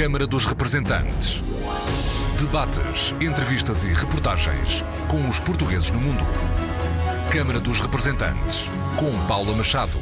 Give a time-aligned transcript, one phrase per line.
[0.00, 1.42] Câmara dos Representantes.
[2.38, 6.24] Debates, entrevistas e reportagens com os portugueses no mundo.
[7.30, 8.64] Câmara dos Representantes,
[8.98, 9.98] com Paula Machado.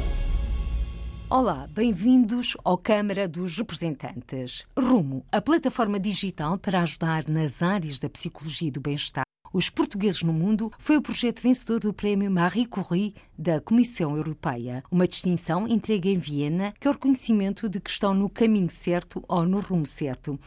[1.29, 4.65] Olá, bem-vindos ao Câmara dos Representantes.
[4.73, 10.23] Rumo, a plataforma digital para ajudar nas áreas da psicologia e do bem-estar os portugueses
[10.23, 15.67] no mundo foi o projeto vencedor do Prémio Marie Curie da Comissão Europeia, uma distinção
[15.67, 19.59] entregue em Viena que é o reconhecimento de que estão no caminho certo ou no
[19.59, 20.39] rumo certo.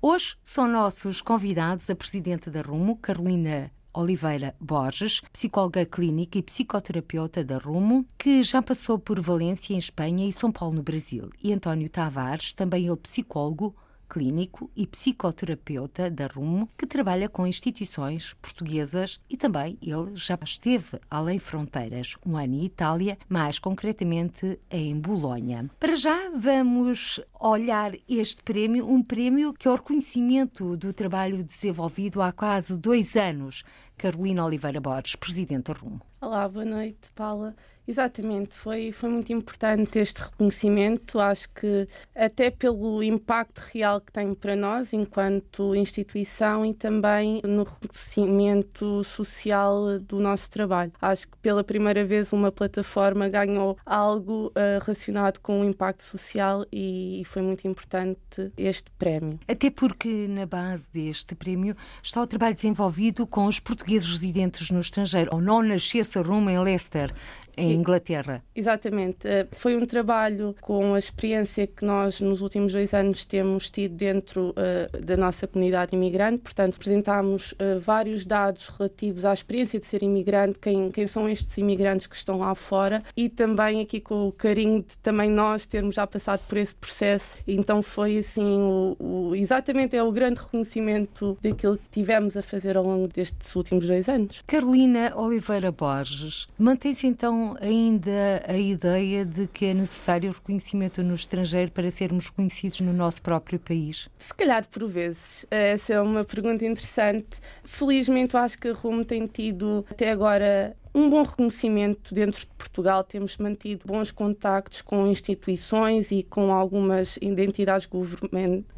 [0.00, 7.42] Hoje são nossos convidados a Presidente da Rumo, Carolina Oliveira Borges, psicóloga clínica e psicoterapeuta
[7.42, 11.52] da Rumo, que já passou por Valência, em Espanha, e São Paulo, no Brasil, e
[11.52, 13.74] António Tavares, também ele psicólogo,
[14.08, 20.98] clínico e psicoterapeuta da RUMO, que trabalha com instituições portuguesas e também ele já esteve
[21.10, 25.70] além fronteiras, um ano em Itália, mais concretamente em Bolonha.
[25.78, 32.22] Para já vamos olhar este prémio, um prémio que é o reconhecimento do trabalho desenvolvido
[32.22, 33.62] há quase dois anos.
[33.96, 36.02] Carolina Oliveira Borges, Presidente da RUMO.
[36.20, 37.54] Olá, boa noite, Paula.
[37.86, 41.20] Exatamente, foi, foi muito importante este reconhecimento.
[41.20, 47.62] Acho que até pelo impacto real que tem para nós enquanto instituição e também no
[47.62, 50.92] reconhecimento social do nosso trabalho.
[51.00, 56.64] Acho que pela primeira vez uma plataforma ganhou algo uh, relacionado com o impacto social
[56.72, 59.38] e foi muito importante este prémio.
[59.46, 64.80] Até porque na base deste prémio está o trabalho desenvolvido com os portugueses residentes no
[64.80, 67.12] estrangeiro, ou não nascesse rumo em Leicester,
[67.56, 68.42] em Inglaterra.
[68.54, 69.26] Exatamente.
[69.26, 73.94] Eh, foi um trabalho com a experiência que nós nos últimos dois anos temos tido
[73.94, 76.38] dentro uh, da nossa comunidade imigrante.
[76.38, 81.56] Portanto, apresentámos uh, vários dados relativos à experiência de ser imigrante, quem, quem são estes
[81.58, 85.94] imigrantes que estão lá fora e também aqui com o carinho de também nós termos
[85.94, 87.38] já passado por esse processo.
[87.46, 92.76] Então foi assim, o, o, exatamente é o grande reconhecimento daquilo que tivemos a fazer
[92.76, 94.42] ao longo destes últimos dois anos.
[94.46, 101.70] Carolina Oliveira Borges, mantém-se então ainda a ideia de que é necessário reconhecimento no estrangeiro
[101.70, 104.08] para sermos conhecidos no nosso próprio país?
[104.18, 105.44] Se calhar por vezes.
[105.50, 107.38] Essa é uma pergunta interessante.
[107.64, 112.46] Felizmente, eu acho que a RUM tem tido até agora um bom reconhecimento dentro de
[112.56, 113.04] Portugal.
[113.04, 117.86] Temos mantido bons contactos com instituições e com algumas identidades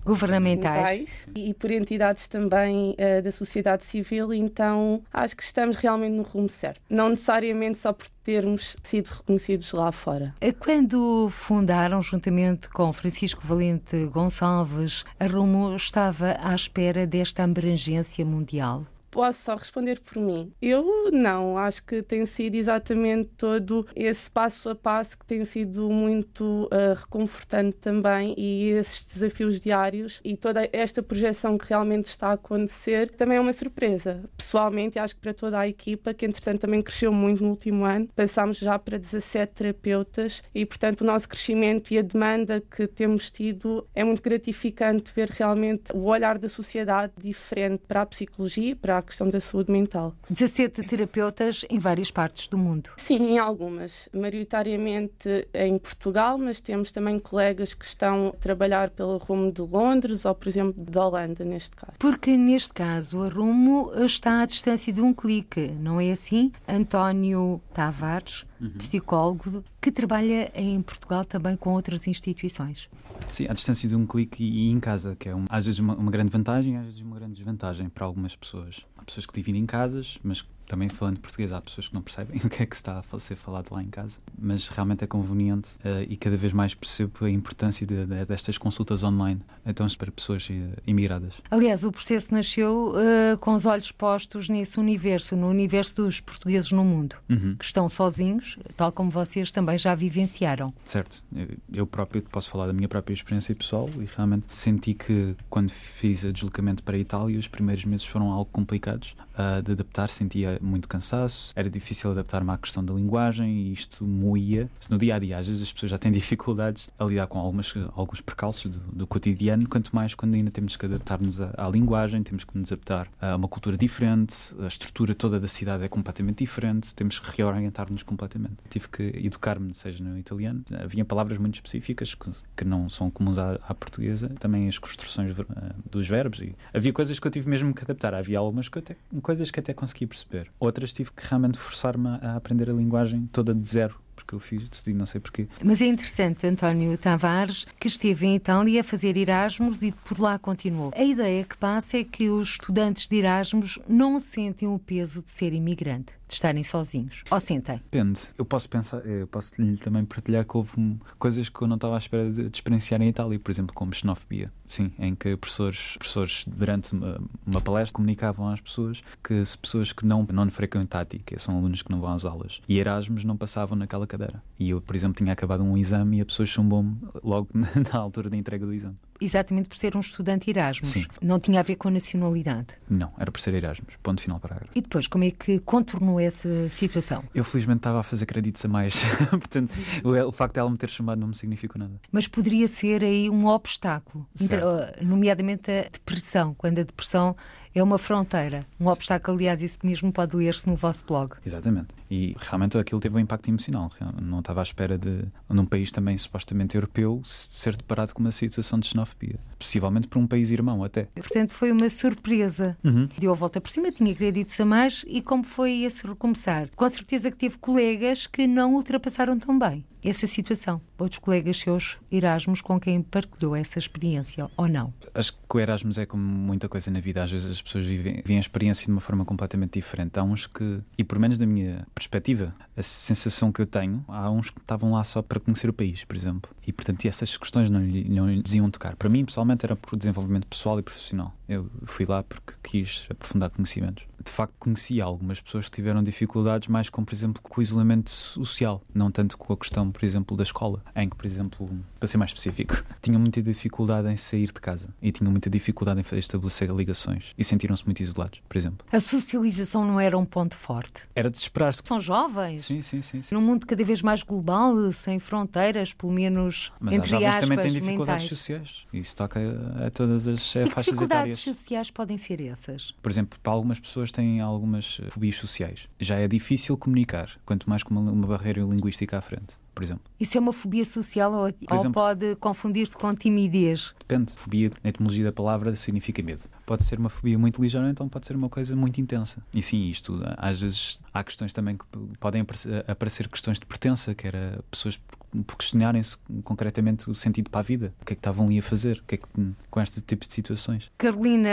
[0.04, 4.34] governamentais e por entidades também uh, da sociedade civil.
[4.34, 6.82] Então, acho que estamos realmente no rumo certo.
[6.90, 10.34] Não necessariamente só por termos sido reconhecidos lá fora.
[10.58, 18.84] Quando fundaram, juntamente com Francisco Valente Gonçalves, a Rumo estava à espera desta abrangência mundial?
[19.18, 20.52] Posso só responder por mim.
[20.62, 25.90] Eu não, acho que tem sido exatamente todo esse passo a passo que tem sido
[25.90, 32.28] muito uh, reconfortante também e esses desafios diários e toda esta projeção que realmente está
[32.28, 34.22] a acontecer também é uma surpresa.
[34.36, 38.08] Pessoalmente, acho que para toda a equipa, que entretanto também cresceu muito no último ano,
[38.14, 43.32] passámos já para 17 terapeutas e, portanto, o nosso crescimento e a demanda que temos
[43.32, 48.98] tido é muito gratificante ver realmente o olhar da sociedade diferente para a psicologia, para
[48.98, 50.14] a questão da saúde mental.
[50.30, 52.90] 17 terapeutas em várias partes do mundo?
[52.96, 54.08] Sim, em algumas.
[54.12, 60.24] Maioritariamente em Portugal, mas temos também colegas que estão a trabalhar pelo rumo de Londres
[60.24, 61.92] ou, por exemplo, de Holanda, neste caso.
[61.98, 66.52] Porque neste caso a rumo está à distância de um clique, não é assim?
[66.66, 68.70] António Tavares, uhum.
[68.78, 72.88] psicólogo, que trabalha em Portugal também com outras instituições.
[73.32, 75.94] Sim, à distância de um clique e em casa, que é um, às vezes uma,
[75.94, 78.80] uma grande vantagem, às vezes uma grande desvantagem para algumas pessoas.
[78.96, 82.40] Há pessoas que dividem em casas, mas também falando português, há pessoas que não percebem
[82.44, 85.70] o que é que está a ser falado lá em casa, mas realmente é conveniente
[85.78, 90.12] uh, e cada vez mais percebo a importância de, de, destas consultas online, então para
[90.12, 90.52] pessoas uh,
[90.86, 91.34] imigradas.
[91.50, 96.70] Aliás, o processo nasceu uh, com os olhos postos nesse universo, no universo dos portugueses
[96.70, 97.56] no mundo, uhum.
[97.58, 100.74] que estão sozinhos, tal como vocês também já vivenciaram.
[100.84, 105.34] Certo, eu, eu próprio posso falar da minha própria experiência pessoal e realmente senti que
[105.48, 109.16] quando fiz o deslocamento para a Itália, os primeiros meses foram algo complicados
[109.64, 114.68] de adaptar, sentia muito cansaço, era difícil adaptar-me à questão da linguagem e isto moía.
[114.80, 117.38] Se no dia a dia, às vezes, as pessoas já têm dificuldades a lidar com
[117.38, 121.68] algumas, alguns percalços do, do cotidiano, quanto mais quando ainda temos que adaptar-nos à, à,
[121.68, 125.88] linguagem, temos que nos adaptar a uma cultura diferente, a estrutura toda da cidade é
[125.88, 128.56] completamente diferente, temos que reorientar-nos completamente.
[128.70, 133.38] Tive que educar-me, seja no italiano, havia palavras muito específicas que, que não são comuns
[133.38, 135.44] à, à, portuguesa, também as construções uh,
[135.90, 138.96] dos verbos, e havia coisas que eu tive mesmo que adaptar, havia algumas que até,
[139.22, 140.47] coisas que até consegui perceber.
[140.58, 144.68] Outras tive que realmente forçar-me a aprender a linguagem toda de zero porque eu fiz,
[144.68, 145.48] decidi, não sei porquê.
[145.64, 150.38] Mas é interessante, António Tavares, que esteve em Itália a fazer Erasmus e por lá
[150.38, 150.92] continuou.
[150.94, 155.30] A ideia que passa é que os estudantes de Erasmus não sentem o peso de
[155.30, 157.24] ser imigrante de estarem sozinhos?
[157.30, 157.76] Ou sentem?
[157.90, 158.20] Depende.
[158.36, 159.52] Eu posso pensar, eu posso
[159.82, 163.08] também partilhar que houve coisas que eu não estava à espera de, de experienciar em
[163.08, 164.52] Itália, por exemplo, como xenofobia.
[164.66, 169.92] Sim, em que professores, professores durante uma, uma palestra comunicavam às pessoas que se pessoas
[169.92, 170.88] que não, não frequentam
[171.24, 174.42] que são alunos que não vão às aulas, e Erasmus não passavam naquela cadeira.
[174.58, 178.28] E eu, por exemplo, tinha acabado um exame e a pessoa chumbou-me logo na altura
[178.28, 180.90] da entrega do exame exatamente por ser um estudante Erasmus.
[180.90, 181.06] Sim.
[181.20, 182.68] Não tinha a ver com a nacionalidade.
[182.88, 183.94] Não, era por ser Erasmus.
[184.02, 184.70] Ponto final parágrafo.
[184.74, 187.24] E depois, como é que contornou essa situação?
[187.34, 189.02] Eu felizmente estava a fazer créditos a mais.
[189.30, 189.72] Portanto,
[190.04, 192.00] o, o, facto de ela me ter chamado não me significou nada.
[192.10, 195.04] Mas poderia ser aí um obstáculo, certo.
[195.04, 197.36] nomeadamente a depressão, quando a depressão
[197.74, 199.36] é uma fronteira, um obstáculo.
[199.36, 201.34] Aliás, isso mesmo pode ler-se no vosso blog.
[201.44, 201.88] Exatamente.
[202.10, 203.90] E realmente aquilo teve um impacto emocional.
[204.20, 208.78] Não estava à espera de, num país também supostamente europeu, ser deparado com uma situação
[208.78, 209.38] de xenofobia.
[209.58, 211.04] Possivelmente por um país irmão, até.
[211.14, 212.76] Portanto, foi uma surpresa.
[212.82, 213.08] Uhum.
[213.18, 215.04] Deu a volta por cima, tinha créditos a mais.
[215.06, 216.68] E como foi esse recomeçar?
[216.74, 220.80] Com certeza que teve colegas que não ultrapassaram tão bem essa situação?
[220.98, 224.92] Outros colegas seus Erasmus com quem partilhou essa experiência ou não?
[225.14, 227.22] Acho que o Erasmus é como muita coisa na vida.
[227.22, 230.18] Às vezes as pessoas vivem, vivem a experiência de uma forma completamente diferente.
[230.18, 234.30] Há uns que, e por menos da minha perspectiva, a sensação que eu tenho, há
[234.30, 236.50] uns que estavam lá só para conhecer o país, por exemplo.
[236.66, 238.96] E portanto essas questões não não lhe iam tocar.
[238.96, 241.34] Para mim, pessoalmente, era por desenvolvimento pessoal e profissional.
[241.48, 244.04] Eu fui lá porque quis aprofundar conhecimentos.
[244.24, 248.10] De facto, conheci algumas pessoas que tiveram dificuldades mais com, por exemplo, com o isolamento
[248.10, 252.06] social, não tanto com a questão, por exemplo, da escola, em que, por exemplo, para
[252.08, 256.18] ser mais específico, tinham muita dificuldade em sair de casa e tinham muita dificuldade em
[256.18, 258.86] estabelecer ligações e sentiram-se muito isolados, por exemplo.
[258.90, 261.02] A socialização não era um ponto forte?
[261.14, 261.82] Era de esperar-se.
[261.84, 262.64] São jovens?
[262.64, 263.34] Sim, sim, sim, sim.
[263.34, 267.58] Num mundo cada vez mais global, sem fronteiras, pelo menos Mas entre há aspas, também
[267.58, 268.28] têm dificuldades mentais.
[268.28, 268.86] sociais.
[268.92, 269.40] Isso toca
[269.86, 271.38] a, todas as e que faixas dificuldades etárias.
[271.38, 272.92] sociais podem ser essas?
[273.02, 275.88] Por exemplo, para algumas pessoas têm algumas fobias sociais.
[275.98, 280.02] Já é difícil comunicar, quanto mais com uma, uma barreira linguística à frente, por exemplo.
[280.18, 283.94] Isso é uma fobia social ou, ou exemplo- pode confundir-se com timidez?
[284.00, 284.32] Depende.
[284.32, 286.42] Fobia, na etimologia da palavra, significa medo.
[286.66, 289.40] Pode ser uma fobia muito ligeira, então pode ser uma coisa muito intensa.
[289.54, 291.84] E sim, isto, às vezes, há questões também que
[292.18, 294.98] podem aparecer, aparecer questões de pertença, que era pessoas
[295.46, 297.94] por questionarem-se concretamente o sentido para a vida.
[298.00, 298.96] O que é que estavam ali a fazer?
[298.98, 299.26] O que é que,
[299.70, 300.90] com este tipo de situações?
[300.98, 301.48] Carolina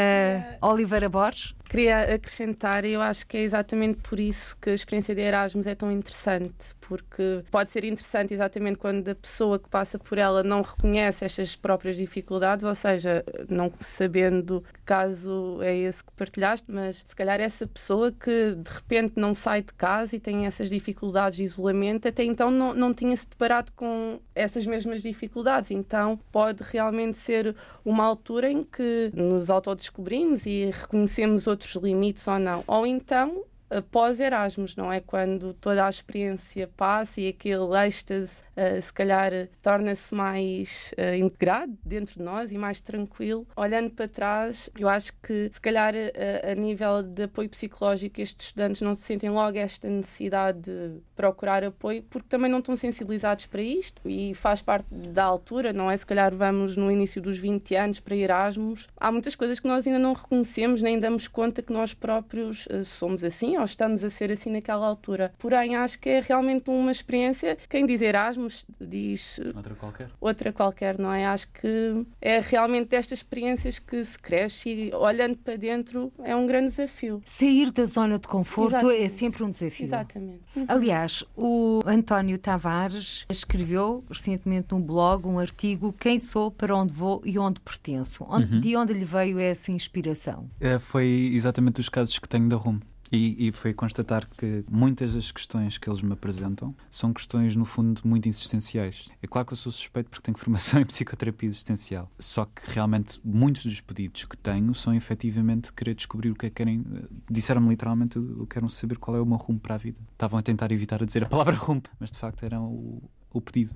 [0.61, 1.53] Oliveira Borges?
[1.69, 5.75] Queria acrescentar, eu acho que é exatamente por isso que a experiência de Erasmus é
[5.75, 6.53] tão interessante,
[6.87, 11.55] porque pode ser interessante exatamente quando a pessoa que passa por ela não reconhece estas
[11.55, 17.39] próprias dificuldades, ou seja, não sabendo que caso é esse que partilhaste, mas se calhar
[17.39, 22.07] essa pessoa que de repente não sai de casa e tem essas dificuldades de isolamento,
[22.07, 27.55] até então não, não tinha se deparado com essas mesmas dificuldades, então pode realmente ser
[27.83, 32.63] uma altura em que nos autodescobrimos e reconhecemos outros limites ou não.
[32.67, 33.43] Ou então,
[33.77, 34.99] após Erasmus, não é?
[34.99, 39.31] Quando toda a experiência passa e aquele êxtase, uh, se calhar,
[39.61, 43.45] torna-se mais uh, integrado dentro de nós e mais tranquilo.
[43.55, 48.47] Olhando para trás, eu acho que, se calhar, uh, a nível de apoio psicológico, estes
[48.47, 53.61] estudantes não sentem logo esta necessidade de procurar apoio, porque também não estão sensibilizados para
[53.61, 55.97] isto e faz parte da altura, não é?
[55.97, 58.87] Se calhar vamos no início dos 20 anos para Erasmus.
[58.97, 63.23] Há muitas coisas que nós ainda não reconhecemos, nem damos conta que nós próprios somos
[63.23, 65.33] assim ou estamos a ser assim naquela altura.
[65.37, 67.57] Porém, acho que é realmente uma experiência.
[67.69, 68.44] Quem diz Erasmus
[68.79, 70.09] diz Outra qualquer?
[70.19, 71.25] outra qualquer, não é?
[71.25, 76.45] Acho que é realmente destas experiências que se cresce e olhando para dentro é um
[76.47, 77.21] grande desafio.
[77.25, 79.09] Sair da zona de conforto é Exatamente.
[79.11, 79.85] sempre um desafio.
[79.85, 80.41] Exatamente.
[80.67, 87.21] Aliás, o António Tavares escreveu recentemente num blog um artigo Quem sou, para onde vou
[87.25, 88.25] e onde pertenço.
[88.29, 90.49] Onde- De onde lhe veio essa inspiração?
[90.59, 92.79] É, foi exatamente os casos que tenho da RUM.
[93.11, 97.63] E, e foi constatar que muitas das questões que eles me apresentam são questões, no
[97.65, 99.09] fundo, muito existenciais.
[99.21, 102.09] É claro que eu sou suspeito porque tenho formação em psicoterapia existencial.
[102.19, 106.49] Só que realmente muitos dos pedidos que tenho são efetivamente querer descobrir o que é
[106.49, 106.83] que querem.
[106.95, 109.99] eh, Disseram-me literalmente eu quero saber qual é o meu rumo para a vida.
[110.11, 113.41] Estavam a tentar evitar a dizer a palavra rumo, mas de facto era o, o
[113.41, 113.75] pedido.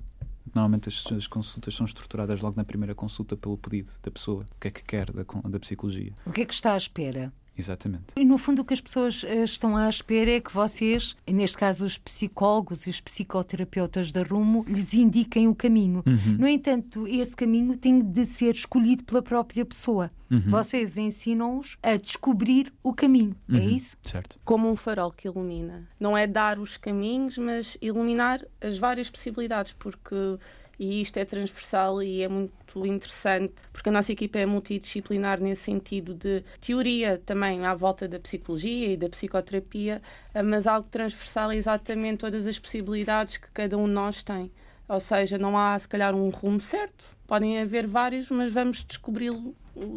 [0.54, 4.60] Normalmente as, as consultas são estruturadas logo na primeira consulta pelo pedido da pessoa, o
[4.60, 6.12] que é que quer da, da psicologia.
[6.26, 7.32] O que é que está à espera?
[7.60, 8.04] Exatamente.
[8.16, 11.56] E no fundo o que as pessoas uh, estão à espera é que vocês, neste
[11.56, 16.02] caso os psicólogos e os psicoterapeutas da Rumo, lhes indiquem o caminho.
[16.06, 16.36] Uhum.
[16.38, 20.10] No entanto, esse caminho tem de ser escolhido pela própria pessoa.
[20.30, 20.42] Uhum.
[20.48, 23.58] Vocês ensinam-os a descobrir o caminho, é uhum.
[23.58, 23.96] é isso?
[24.02, 24.38] Certo.
[24.44, 25.88] Como um farol que ilumina.
[25.98, 30.38] Não é dar os caminhos, mas iluminar as várias possibilidades, porque
[30.80, 35.64] e isto é transversal e é muito interessante porque a nossa equipa é multidisciplinar nesse
[35.64, 40.00] sentido de teoria também à volta da psicologia e da psicoterapia,
[40.42, 44.50] mas algo transversal é exatamente todas as possibilidades que cada um de nós tem.
[44.88, 49.54] Ou seja, não há se calhar um rumo certo, podem haver vários, mas vamos descobri-lo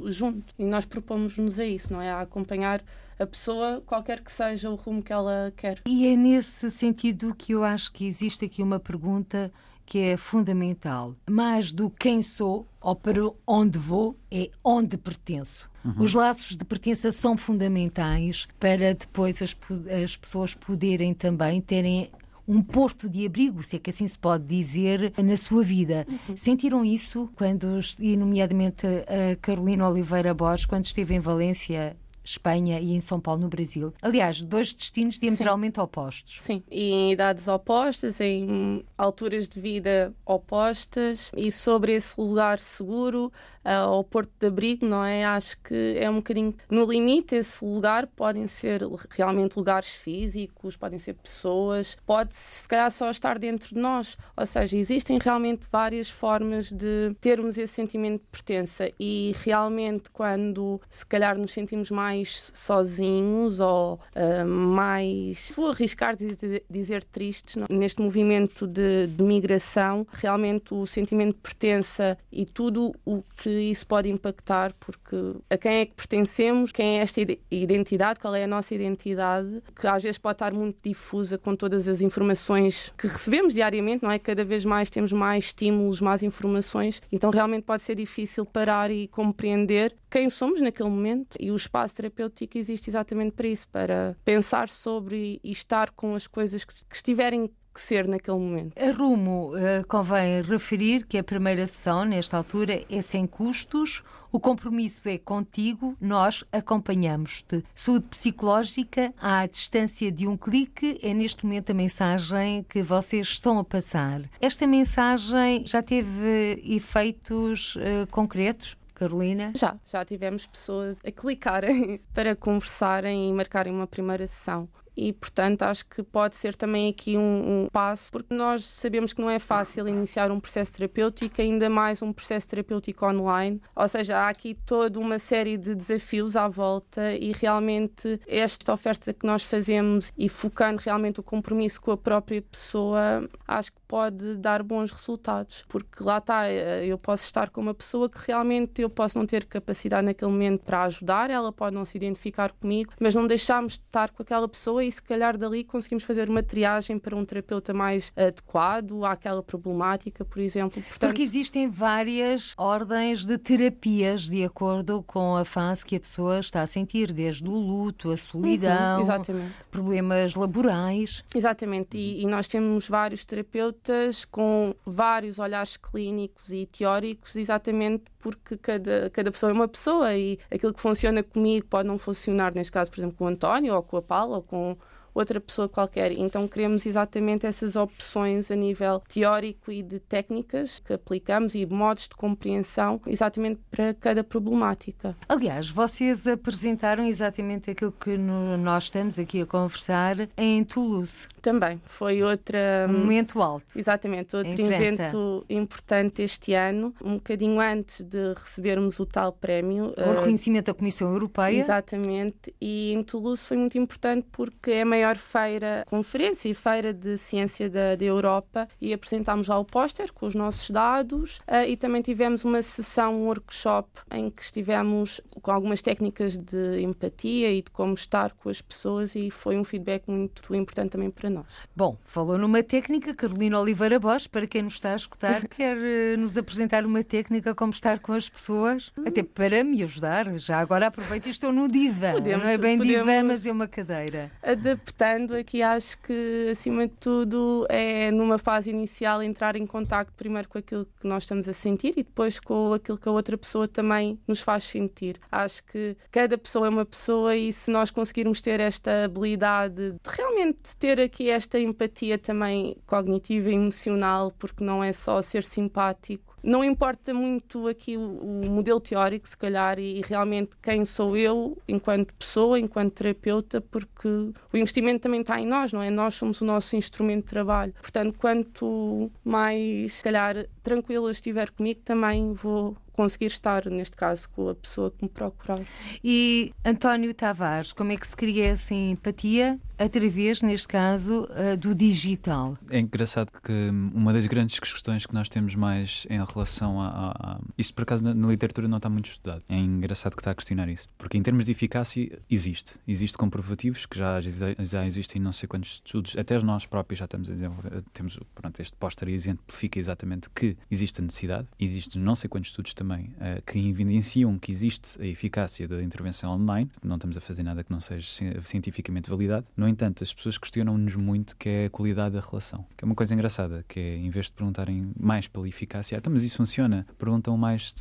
[0.08, 0.54] junto.
[0.60, 2.12] E nós propomos-nos a isso, não é?
[2.12, 2.84] A acompanhar
[3.18, 5.80] a pessoa, qualquer que seja o rumo que ela quer.
[5.86, 9.52] E é nesse sentido que eu acho que existe aqui uma pergunta
[9.86, 11.16] que é fundamental.
[11.30, 15.70] Mais do quem sou ou para onde vou, é onde pertenço.
[15.84, 15.96] Uhum.
[16.04, 19.56] Os laços de pertença são fundamentais para depois as,
[20.04, 22.10] as pessoas poderem também terem
[22.48, 26.06] um porto de abrigo, se é que assim se pode dizer, na sua vida.
[26.10, 26.36] Uhum.
[26.36, 32.94] Sentiram isso quando, e nomeadamente a Carolina Oliveira Borges, quando esteve em Valência Espanha e
[32.94, 33.94] em São Paulo, no Brasil.
[34.02, 35.82] Aliás, dois destinos diametralmente Sim.
[35.82, 36.40] opostos.
[36.42, 43.32] Sim, e em idades opostas, em alturas de vida opostas, e sobre esse lugar seguro,
[43.64, 45.24] ao Porto de Abrigo, não é?
[45.24, 47.36] Acho que é um bocadinho no limite.
[47.36, 53.40] Esse lugar podem ser realmente lugares físicos, podem ser pessoas, pode se calhar só estar
[53.40, 54.18] dentro de nós.
[54.36, 60.82] Ou seja, existem realmente várias formas de termos esse sentimento de pertença e realmente quando
[60.90, 67.68] se calhar nos sentimos mais sozinhos ou uh, mais, vou arriscar de dizer tristes, não?
[67.70, 73.86] neste movimento de, de migração, realmente o sentimento de pertença e tudo o que isso
[73.86, 75.16] pode impactar, porque
[75.50, 79.88] a quem é que pertencemos, quem é esta identidade, qual é a nossa identidade, que
[79.88, 84.20] às vezes pode estar muito difusa com todas as informações que recebemos diariamente, não é?
[84.20, 89.08] Cada vez mais temos mais estímulos, mais informações, então realmente pode ser difícil parar e
[89.08, 94.70] compreender quem somos naquele momento e o espaço terapêutico existe exatamente para isso, para pensar
[94.70, 98.74] sobre e estar com as coisas que, estiverem que ser naquele momento.
[98.78, 104.04] A Rumo, uh, convém referir que a primeira sessão, nesta altura, é sem custos.
[104.32, 107.64] O compromisso é contigo, nós acompanhamos-te.
[107.76, 113.60] Saúde psicológica à distância de um clique é neste momento a mensagem que vocês estão
[113.60, 114.22] a passar.
[114.42, 118.76] Esta mensagem já teve efeitos uh, concretos?
[118.94, 119.52] Carolina?
[119.56, 125.64] Já, já tivemos pessoas a clicarem para conversarem e marcarem uma primeira sessão e, portanto,
[125.64, 129.40] acho que pode ser também aqui um, um, passo, porque nós sabemos que não é
[129.40, 134.56] fácil iniciar um processo terapêutico, ainda mais um processo terapêutico online, ou seja, há aqui
[134.66, 140.30] toda uma série de desafios à volta e realmente esta oferta que nós fazemos e
[140.30, 146.04] focando realmente o compromisso com a própria pessoa, acho que pode dar bons resultados, porque
[146.04, 149.46] lá está, eh, eu posso estar com uma pessoa que realmente eu posso não ter
[149.46, 153.82] capacidade naquele momento para ajudar, ela pode não se identificar comigo, mas não deixarmos de
[153.82, 157.72] estar com aquela pessoa e se calhar dali conseguimos fazer uma triagem para um terapeuta
[157.72, 160.82] mais adequado àquela problemática, por exemplo.
[160.82, 161.00] Portanto...
[161.00, 166.64] Porque existem várias ordens de terapias de acordo com a fase que a pessoa está
[166.64, 171.24] a sentir, desde o luto, a solidão, uhum, problemas laborais.
[171.36, 173.83] Exatamente, e, e nós temos vários terapeutas
[174.32, 180.40] com vários olhares clínicos e teóricos, exatamente porque cada, cada pessoa é uma pessoa e
[180.52, 183.84] aquilo que funciona comigo pode não funcionar, neste caso, por exemplo, com o António ou
[183.84, 184.78] com a Paula ou com
[185.14, 186.12] outra pessoa qualquer.
[186.12, 192.08] Então queremos exatamente essas opções a nível teórico e de técnicas que aplicamos e modos
[192.08, 195.16] de compreensão exatamente para cada problemática.
[195.28, 201.28] Aliás, vocês apresentaram exatamente aquilo que nós estamos aqui a conversar em Toulouse.
[201.42, 202.88] Também, foi outra...
[202.90, 203.78] Um momento alto.
[203.78, 209.94] Exatamente, outro evento importante este ano, um bocadinho antes de recebermos o tal prémio.
[209.98, 211.60] O reconhecimento da Comissão Europeia.
[211.60, 216.54] Exatamente, e em Toulouse foi muito importante porque é a maior maior feira, conferência e
[216.54, 221.40] feira de ciência da, da Europa e apresentámos lá o póster com os nossos dados
[221.40, 226.82] uh, e também tivemos uma sessão, um workshop em que estivemos com algumas técnicas de
[226.82, 231.12] empatia e de como estar com as pessoas e foi um feedback muito importante também
[231.12, 231.48] para nós.
[231.76, 236.18] Bom, falou numa técnica, Carolina Oliveira Bosch, para quem nos está a escutar, quer uh,
[236.18, 240.38] nos apresentar uma técnica como estar com as pessoas, até para me ajudar.
[240.38, 243.68] Já agora aproveito e estou no divã, podemos, não é bem divã, mas é uma
[243.68, 244.32] cadeira.
[244.42, 250.14] Adaptar Portanto, aqui acho que, acima de tudo, é numa fase inicial entrar em contato
[250.14, 253.36] primeiro com aquilo que nós estamos a sentir e depois com aquilo que a outra
[253.36, 255.20] pessoa também nos faz sentir.
[255.32, 260.00] Acho que cada pessoa é uma pessoa e se nós conseguirmos ter esta habilidade de
[260.06, 266.33] realmente ter aqui esta empatia também cognitiva e emocional, porque não é só ser simpático
[266.44, 271.58] não importa muito aqui o, o, modelo teórico, se calhar, e, realmente quem sou eu
[271.68, 275.90] enquanto pessoa, enquanto terapeuta, porque o investimento também está em nós, não é?
[275.90, 277.74] Nós somos o nosso instrumento de trabalho.
[277.82, 284.50] Portanto, quanto mais, se calhar, tranquila estiver comigo, também vou conseguir estar, neste caso, com
[284.50, 285.60] a pessoa que me procurar.
[286.04, 291.76] E António Tavares, como é que se cria essa empatia através, neste caso, eh, do
[291.76, 292.58] digital?
[292.70, 296.88] É engraçado que uma das grandes questões que nós temos mais em relação a.
[296.88, 297.40] a, a...
[297.58, 299.44] Isto, por acaso, na, na, literatura não está muito estudado.
[299.50, 300.88] É engraçado que está a questionar isso.
[300.98, 302.76] Porque, em termos de eficácia, existe.
[302.88, 306.16] Existe comprovativos que já, já existem não sei quantos estudos.
[306.18, 307.84] Até nós próprios já estamos a desenvolver.
[307.94, 311.48] Temos, pronto, este póster exemplifica exatamente que existe a necessidade.
[311.60, 316.32] Existem não sei quantos estudos também uh, que evidenciam que existe a eficácia da intervenção
[316.34, 316.70] online.
[316.84, 318.06] Não estamos a fazer nada que não seja
[318.44, 319.46] cientificamente validado.
[319.56, 322.66] No entanto, as pessoas questionam-nos muito que é a qualidade da relação.
[322.76, 326.00] Que é uma coisa engraçada, que é, em vez de perguntarem mais pela eficácia, ah,
[326.00, 326.86] então, mas isso funciona?
[326.98, 327.74] Perguntam mais,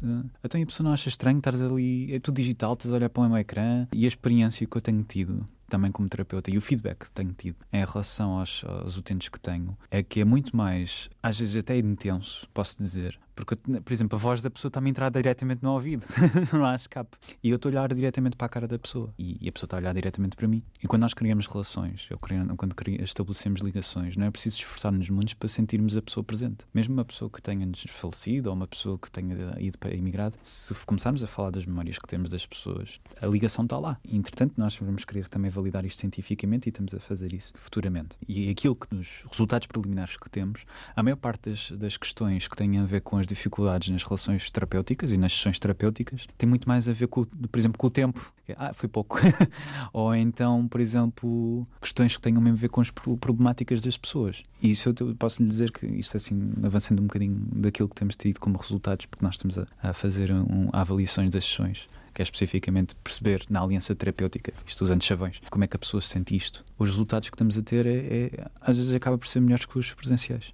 [0.44, 3.23] então a pessoa não acha estranho estares ali, é tudo digital, estás a olhar para
[3.23, 7.06] um ecrã e a experiência que eu tenho tido também como terapeuta e o feedback
[7.06, 11.09] que tenho tido em relação aos, aos utentes que tenho é que é muito mais,
[11.23, 14.91] às vezes até intenso, posso dizer, porque, por exemplo, a voz da pessoa está-me a
[14.91, 16.05] entrar diretamente no ouvido,
[16.53, 17.17] não há escape.
[17.43, 19.77] E eu estou a olhar diretamente para a cara da pessoa e, a pessoa está
[19.77, 20.62] a olhar diretamente para mim.
[20.83, 25.49] E quando nós criamos relações, eu quando estabelecemos ligações, não é preciso esforçar-nos muito para
[25.49, 26.65] sentirmos a pessoa presente.
[26.73, 30.75] Mesmo uma pessoa que tenha-nos falecido ou uma pessoa que tenha ido para imigrado, se
[30.87, 33.99] começarmos a falar das memórias que temos das pessoas, a ligação está lá.
[34.05, 38.17] E, entretanto, nós vamos querer também validar isto cientificamente e estamos a fazer isso futuramente.
[38.29, 42.57] E aquilo que nos resultados preliminares que temos, a maior parte das, das questões que
[42.57, 46.69] têm a ver com as dificuldades nas relações terapêuticas e nas sessões terapêuticas tem muito
[46.69, 48.33] mais a ver, com, por exemplo, com o tempo.
[48.57, 49.19] Ah, foi pouco.
[49.93, 54.43] Ou então, por exemplo, questões que tenham mesmo a ver com as problemáticas das pessoas.
[54.62, 58.17] E isso eu posso lhe dizer que isto assim, avançando um bocadinho daquilo que temos
[58.17, 62.25] tido como resultados, porque nós estamos a, a fazer um, avaliações das sessões que é
[62.25, 66.37] especificamente perceber na aliança terapêutica, isto usando chavões, como é que a pessoa se sente
[66.37, 66.62] isto.
[66.79, 69.79] Os resultados que estamos a ter é, é às vezes acaba por ser melhores que
[69.79, 70.53] os presenciais.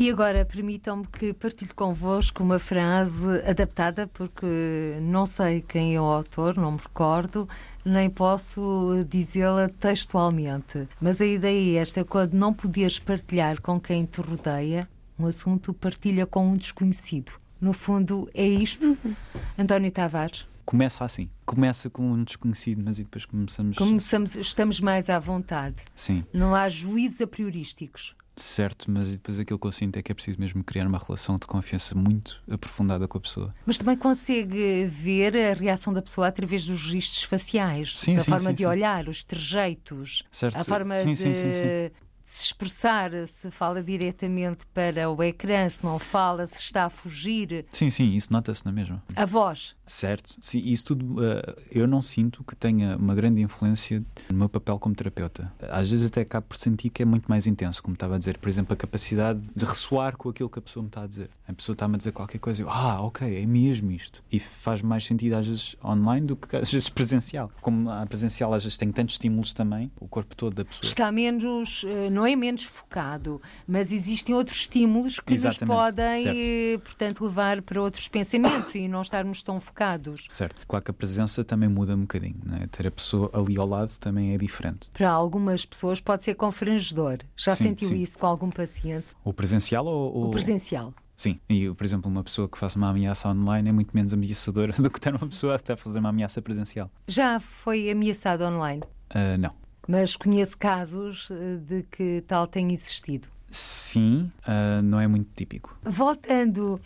[0.00, 4.46] E agora permitam-me que partilhe convosco uma frase adaptada, porque
[5.02, 7.48] não sei quem é o autor, não me recordo,
[7.84, 10.88] nem posso dizê-la textualmente.
[11.00, 15.74] Mas a ideia é esta: quando não poderes partilhar com quem te rodeia, um assunto
[15.74, 17.32] partilha com um desconhecido.
[17.60, 18.96] No fundo, é isto.
[19.04, 19.16] Uhum.
[19.58, 20.46] António Tavares.
[20.64, 21.28] Começa assim.
[21.44, 23.76] Começa com um desconhecido, mas depois começamos.
[23.76, 25.82] Começamos, estamos mais à vontade.
[25.92, 26.24] Sim.
[26.32, 28.14] Não há juízos a priorísticos.
[28.40, 31.36] Certo, mas depois aquilo que eu sinto é que é preciso mesmo criar uma relação
[31.36, 33.54] de confiança muito aprofundada com a pessoa.
[33.66, 38.30] Mas também consegue ver a reação da pessoa através dos registros faciais, sim, da sim,
[38.30, 40.56] forma sim, de olhar, os trejeitos, certo.
[40.56, 41.92] a forma de
[42.28, 47.64] se expressar, se fala diretamente para o ecrã, se não fala, se está a fugir.
[47.72, 49.02] Sim, sim, isso nota-se na mesma.
[49.16, 49.74] A voz.
[49.86, 54.48] Certo, sim, isso tudo uh, eu não sinto que tenha uma grande influência no meu
[54.50, 55.50] papel como terapeuta.
[55.70, 58.36] Às vezes até acabo por sentir que é muito mais intenso, como estava a dizer,
[58.36, 61.30] por exemplo, a capacidade de ressoar com aquilo que a pessoa me está a dizer.
[61.48, 64.22] A pessoa está-me a dizer qualquer coisa e eu, ah, ok, é mesmo isto.
[64.30, 67.50] E faz mais sentido às vezes online do que às vezes presencial.
[67.62, 70.86] Como a presencial às vezes tem tantos estímulos também, o corpo todo da pessoa.
[70.86, 71.84] Está menos.
[71.84, 76.82] Uh, não é menos focado, mas existem outros estímulos que Exatamente, nos podem, certo.
[76.82, 80.26] portanto, levar para outros pensamentos e não estarmos tão focados.
[80.32, 80.66] Certo.
[80.66, 82.66] Claro que a presença também muda um bocadinho, é?
[82.66, 84.90] ter a pessoa ali ao lado também é diferente.
[84.90, 87.18] Para algumas pessoas pode ser confrangedor.
[87.36, 88.02] Já sim, sentiu sim.
[88.02, 89.06] isso com algum paciente?
[89.22, 90.26] O presencial ou, ou...
[90.26, 90.92] O presencial.
[91.16, 94.72] Sim, e por exemplo, uma pessoa que faça uma ameaça online é muito menos ameaçadora
[94.80, 96.90] do que ter uma pessoa a fazer uma ameaça presencial.
[97.06, 98.82] Já foi ameaçado online?
[99.10, 99.67] Uh, não.
[99.88, 103.28] Mas conheço casos eh, de que tal tenha existido.
[103.50, 105.74] Sim, uh, não é muito típico.
[105.82, 106.78] Voltando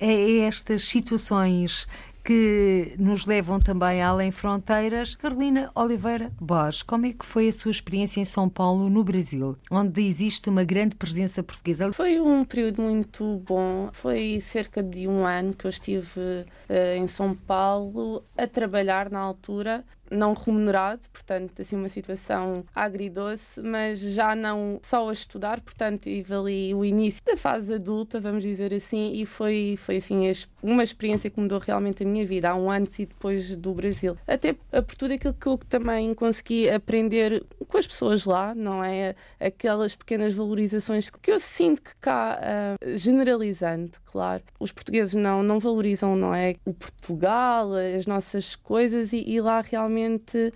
[0.00, 0.04] a
[0.44, 1.86] estas situações
[2.28, 5.14] que nos levam também além fronteiras.
[5.14, 9.56] Carolina Oliveira Borges, como é que foi a sua experiência em São Paulo, no Brasil,
[9.70, 11.90] onde existe uma grande presença portuguesa?
[11.90, 13.88] Foi um período muito bom.
[13.94, 19.20] Foi cerca de um ano que eu estive uh, em São Paulo a trabalhar na
[19.20, 26.02] altura não remunerado, portanto, assim, uma situação agridoce, mas já não só a estudar, portanto,
[26.02, 30.30] tive ali o início da fase adulta, vamos dizer assim, e foi, foi assim,
[30.62, 34.16] uma experiência que mudou realmente a minha vida, há um antes e depois do Brasil.
[34.26, 39.14] Até por tudo aquilo que eu também consegui aprender com as pessoas lá, não é?
[39.38, 45.58] Aquelas pequenas valorizações que eu sinto que cá, uh, generalizando, claro, os portugueses não, não
[45.58, 46.54] valorizam, não é?
[46.64, 49.97] O Portugal, as nossas coisas, e, e lá realmente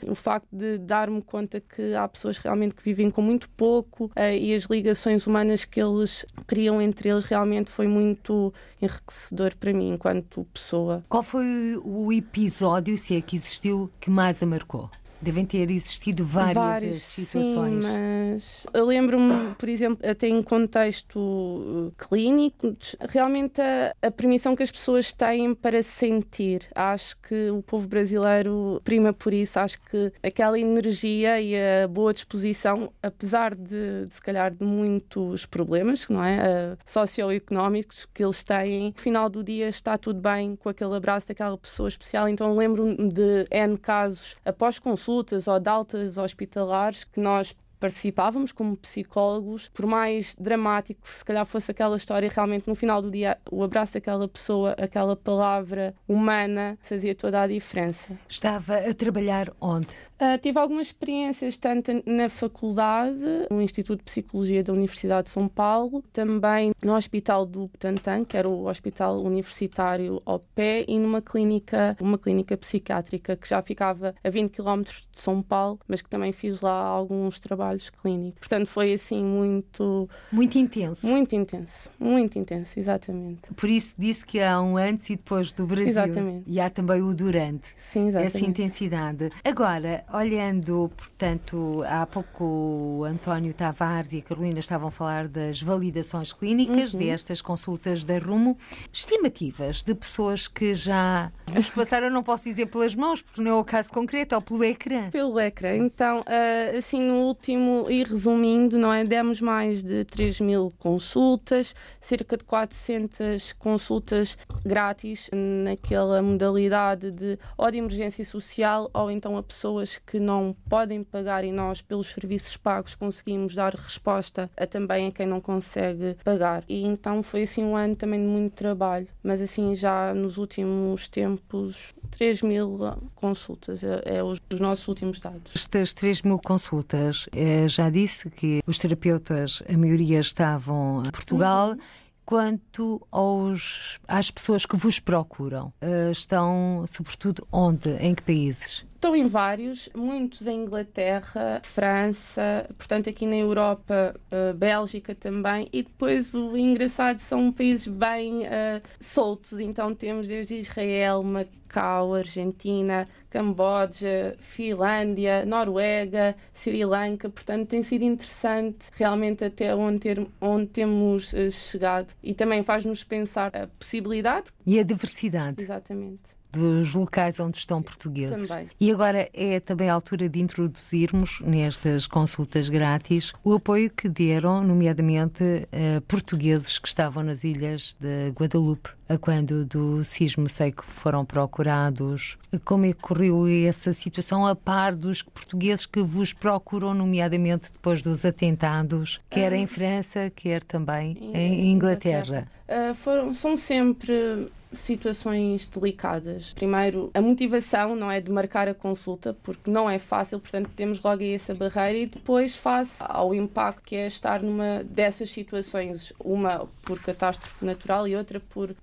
[0.06, 4.20] o facto de dar-me conta que há pessoas realmente que vivem com muito pouco uh,
[4.38, 9.90] e as ligações humanas que eles criam entre eles realmente foi muito enriquecedor para mim
[9.90, 11.04] enquanto pessoa.
[11.08, 14.90] Qual foi o episódio, se é que existiu, que mais a marcou?
[15.22, 17.84] Devem ter existido várias Várias, situações.
[17.84, 22.76] Sim, mas eu lembro-me, por exemplo, até em contexto uh, clínico,
[23.08, 26.66] realmente a, a permissão que as pessoas têm para sentir.
[26.74, 29.60] Acho que o povo brasileiro prima por isso.
[29.60, 35.46] Acho que aquela energia e a boa disposição, apesar de, de se calhar, de muitos
[35.46, 36.72] problemas, não é?
[36.72, 41.28] Uh, socioeconómicos que eles têm, no final do dia está tudo bem com aquele abraço
[41.28, 42.28] daquela pessoa especial.
[42.28, 48.52] Então lembro-me de N casos após consulta consultas ou de altas hospitalares que nós participávamos
[48.52, 53.36] como psicólogos, por mais dramático se calhar fosse aquela história, realmente no final do dia
[53.50, 58.16] o abraço daquela pessoa, aquela palavra humana, fazia toda a diferença.
[58.28, 59.88] Estava a trabalhar onde?
[60.22, 63.18] Uh, tive algumas experiências, tanto na faculdade,
[63.50, 68.36] no Instituto de Psicologia da Universidade de São Paulo, também no Hospital do Butantan, que
[68.36, 74.14] era o hospital universitário ao pé, e numa clínica, uma clínica psiquiátrica que já ficava
[74.22, 78.38] a 20 km de São Paulo, mas que também fiz lá alguns trabalhos clínicos.
[78.38, 80.08] Portanto, foi assim muito.
[80.30, 81.04] Muito intenso.
[81.04, 83.52] Muito intenso, muito intenso, exatamente.
[83.56, 85.90] Por isso disse que há um antes e depois do Brasil.
[85.90, 86.44] Exatamente.
[86.46, 87.66] E há também o durante.
[87.76, 88.36] Sim, exatamente.
[88.36, 89.30] Essa intensidade.
[89.42, 95.62] Agora, olhando, portanto, há pouco o António Tavares e a Carolina estavam a falar das
[95.62, 97.00] validações clínicas, uhum.
[97.00, 98.56] destas consultas da Rumo.
[98.92, 103.54] Estimativas de pessoas que já vos passaram, não posso dizer pelas mãos, porque não é
[103.54, 105.10] o caso concreto, ou pelo ecrã.
[105.10, 105.76] Pelo ecrã.
[105.76, 109.04] Então, ah, assim, no último, e resumindo, não é?
[109.04, 117.70] Demos mais de 3 mil consultas, cerca de 400 consultas grátis naquela modalidade de ou
[117.70, 122.56] de emergência social ou então a pessoas que não podem pagar e nós, pelos serviços
[122.56, 126.64] pagos, conseguimos dar resposta a também a quem não consegue pagar.
[126.68, 131.08] E então foi assim um ano também de muito trabalho, mas assim já nos últimos
[131.08, 132.78] tempos 3 mil
[133.14, 135.52] consultas, é, é os, os, nossos últimos dados.
[135.54, 141.70] Estas 3 mil consultas, é, já disse que os terapeutas, a maioria estavam em Portugal.
[141.70, 141.78] Uhum.
[142.24, 147.90] Quanto aos, às pessoas que vos procuram, eh, estão sobretudo onde?
[147.96, 148.86] Em que países?
[149.02, 155.82] Estão em vários, muitos em Inglaterra, França, portanto aqui na Europa, uh, Bélgica também, e
[155.82, 164.36] depois o engraçado são países bem uh, soltos, então temos desde Israel, Macau, Argentina, Camboja,
[164.38, 171.50] Finlândia, Noruega, Sri Lanka, portanto tem sido interessante realmente até onde, ter, onde temos uh,
[171.50, 174.52] chegado e também faz-nos pensar a possibilidade.
[174.64, 175.60] E a diversidade.
[175.60, 178.48] Exatamente dos locais onde estão portugueses.
[178.48, 178.68] Também.
[178.78, 184.62] E agora é também a altura de introduzirmos nestas consultas grátis o apoio que deram,
[184.62, 191.24] nomeadamente, a portugueses que estavam nas ilhas de Guadalupe, quando do sismo sei que foram
[191.24, 192.36] procurados.
[192.64, 198.02] Como é que correu essa situação a par dos portugueses que vos procuram, nomeadamente depois
[198.02, 202.46] dos atentados, quer em França, quer também em Inglaterra?
[202.68, 206.52] Uh, foram, são sempre situações delicadas.
[206.52, 211.02] Primeiro, a motivação não é de marcar a consulta, porque não é fácil, portanto, temos
[211.02, 216.12] logo aí essa barreira, e depois, face ao impacto que é estar numa dessas situações,
[216.18, 218.74] uma por catástrofe natural e outra por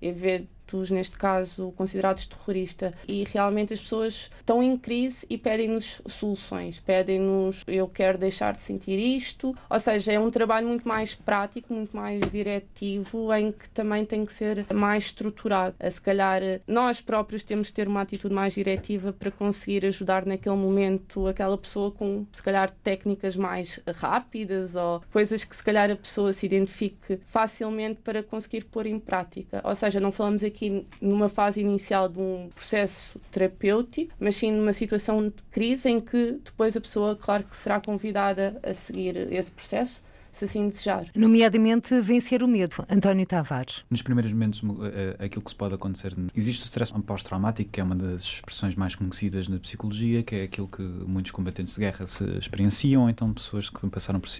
[0.90, 2.92] neste caso considerados terrorista.
[3.08, 8.62] E realmente as pessoas estão em crise e pedem-nos soluções, pedem-nos eu quero deixar de
[8.62, 9.56] sentir isto.
[9.68, 14.24] Ou seja, é um trabalho muito mais prático, muito mais diretivo, em que também tem
[14.24, 15.74] que ser mais estruturado.
[15.90, 20.56] Se calhar nós próprios temos que ter uma atitude mais diretiva para conseguir ajudar naquele
[20.56, 25.96] momento aquela pessoa com, se calhar, técnicas mais rápidas ou coisas que, se calhar, a
[25.96, 29.60] pessoa se identifique facilmente para conseguir pôr em prática.
[29.64, 34.52] Ou seja, não falamos aqui aqui numa fase inicial de um processo terapêutico, mas sim
[34.52, 39.16] numa situação de crise em que depois a pessoa, claro que será convidada a seguir
[39.32, 41.06] esse processo se assim desejar.
[41.14, 42.84] Nomeadamente vencer o medo.
[42.88, 43.84] António Tavares.
[43.90, 44.62] Nos primeiros momentos,
[44.92, 48.74] eh, aquilo que se pode acontecer, existe o stress pós-traumático, que é uma das expressões
[48.74, 53.32] mais conhecidas na psicologia, que é aquilo que muitos combatentes de guerra se experienciam, então
[53.32, 54.30] pessoas que passaram por,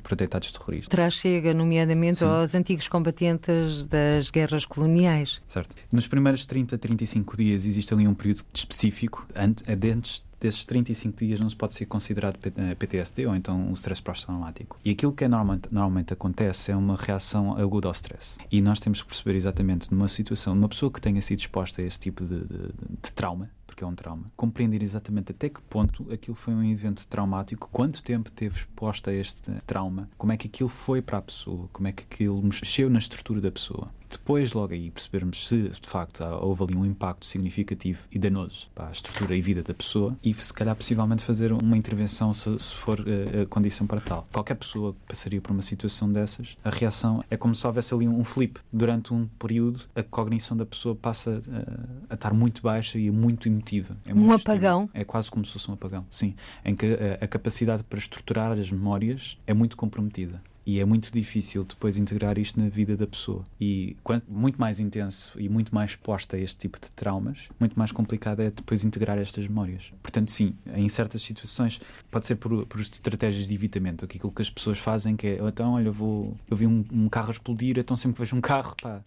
[0.00, 0.88] por atentados terroristas.
[0.88, 2.26] Traz chega, nomeadamente, Sim.
[2.26, 5.40] aos antigos combatentes das guerras coloniais.
[5.46, 5.74] Certo.
[5.90, 11.48] Nos primeiros 30, 35 dias existe ali um período específico, antes desses 35 dias não
[11.48, 12.38] se pode ser considerado
[12.78, 14.78] PTSD ou então um stress pós-traumático.
[14.84, 18.36] E aquilo que é normalmente, normalmente acontece é uma reação aguda ao stress.
[18.50, 21.84] E nós temos que perceber exatamente numa situação, numa pessoa que tenha sido exposta a
[21.84, 22.68] esse tipo de, de,
[23.02, 27.06] de trauma, porque é um trauma, compreender exatamente até que ponto aquilo foi um evento
[27.06, 31.22] traumático, quanto tempo teve exposta a este trauma, como é que aquilo foi para a
[31.22, 35.68] pessoa, como é que aquilo mexeu na estrutura da pessoa depois logo aí percebermos se
[35.68, 39.72] de facto houve ali um impacto significativo e danoso para a estrutura e vida da
[39.72, 44.00] pessoa e se calhar possivelmente fazer uma intervenção se, se for uh, a condição para
[44.00, 44.26] tal.
[44.32, 48.08] Qualquer pessoa que passaria por uma situação dessas, a reação é como se houvesse ali
[48.08, 48.60] um flip.
[48.72, 53.48] Durante um período, a cognição da pessoa passa uh, a estar muito baixa e muito
[53.48, 53.96] emotiva.
[54.04, 54.90] É muito um apagão?
[54.92, 56.34] É quase como se fosse um apagão, sim.
[56.64, 60.40] Em que a, a capacidade para estruturar as memórias é muito comprometida.
[60.66, 63.44] E é muito difícil depois integrar isto na vida da pessoa.
[63.60, 67.78] E quanto muito mais intenso e muito mais exposta a este tipo de traumas, muito
[67.78, 69.92] mais complicado é depois integrar estas memórias.
[70.02, 74.04] Portanto, sim, em certas situações pode ser por, por estratégias de evitamento.
[74.04, 77.08] Aquilo que as pessoas fazem que é, então, olha, eu, vou, eu vi um, um
[77.08, 79.00] carro explodir, então sempre que vejo um carro, pá,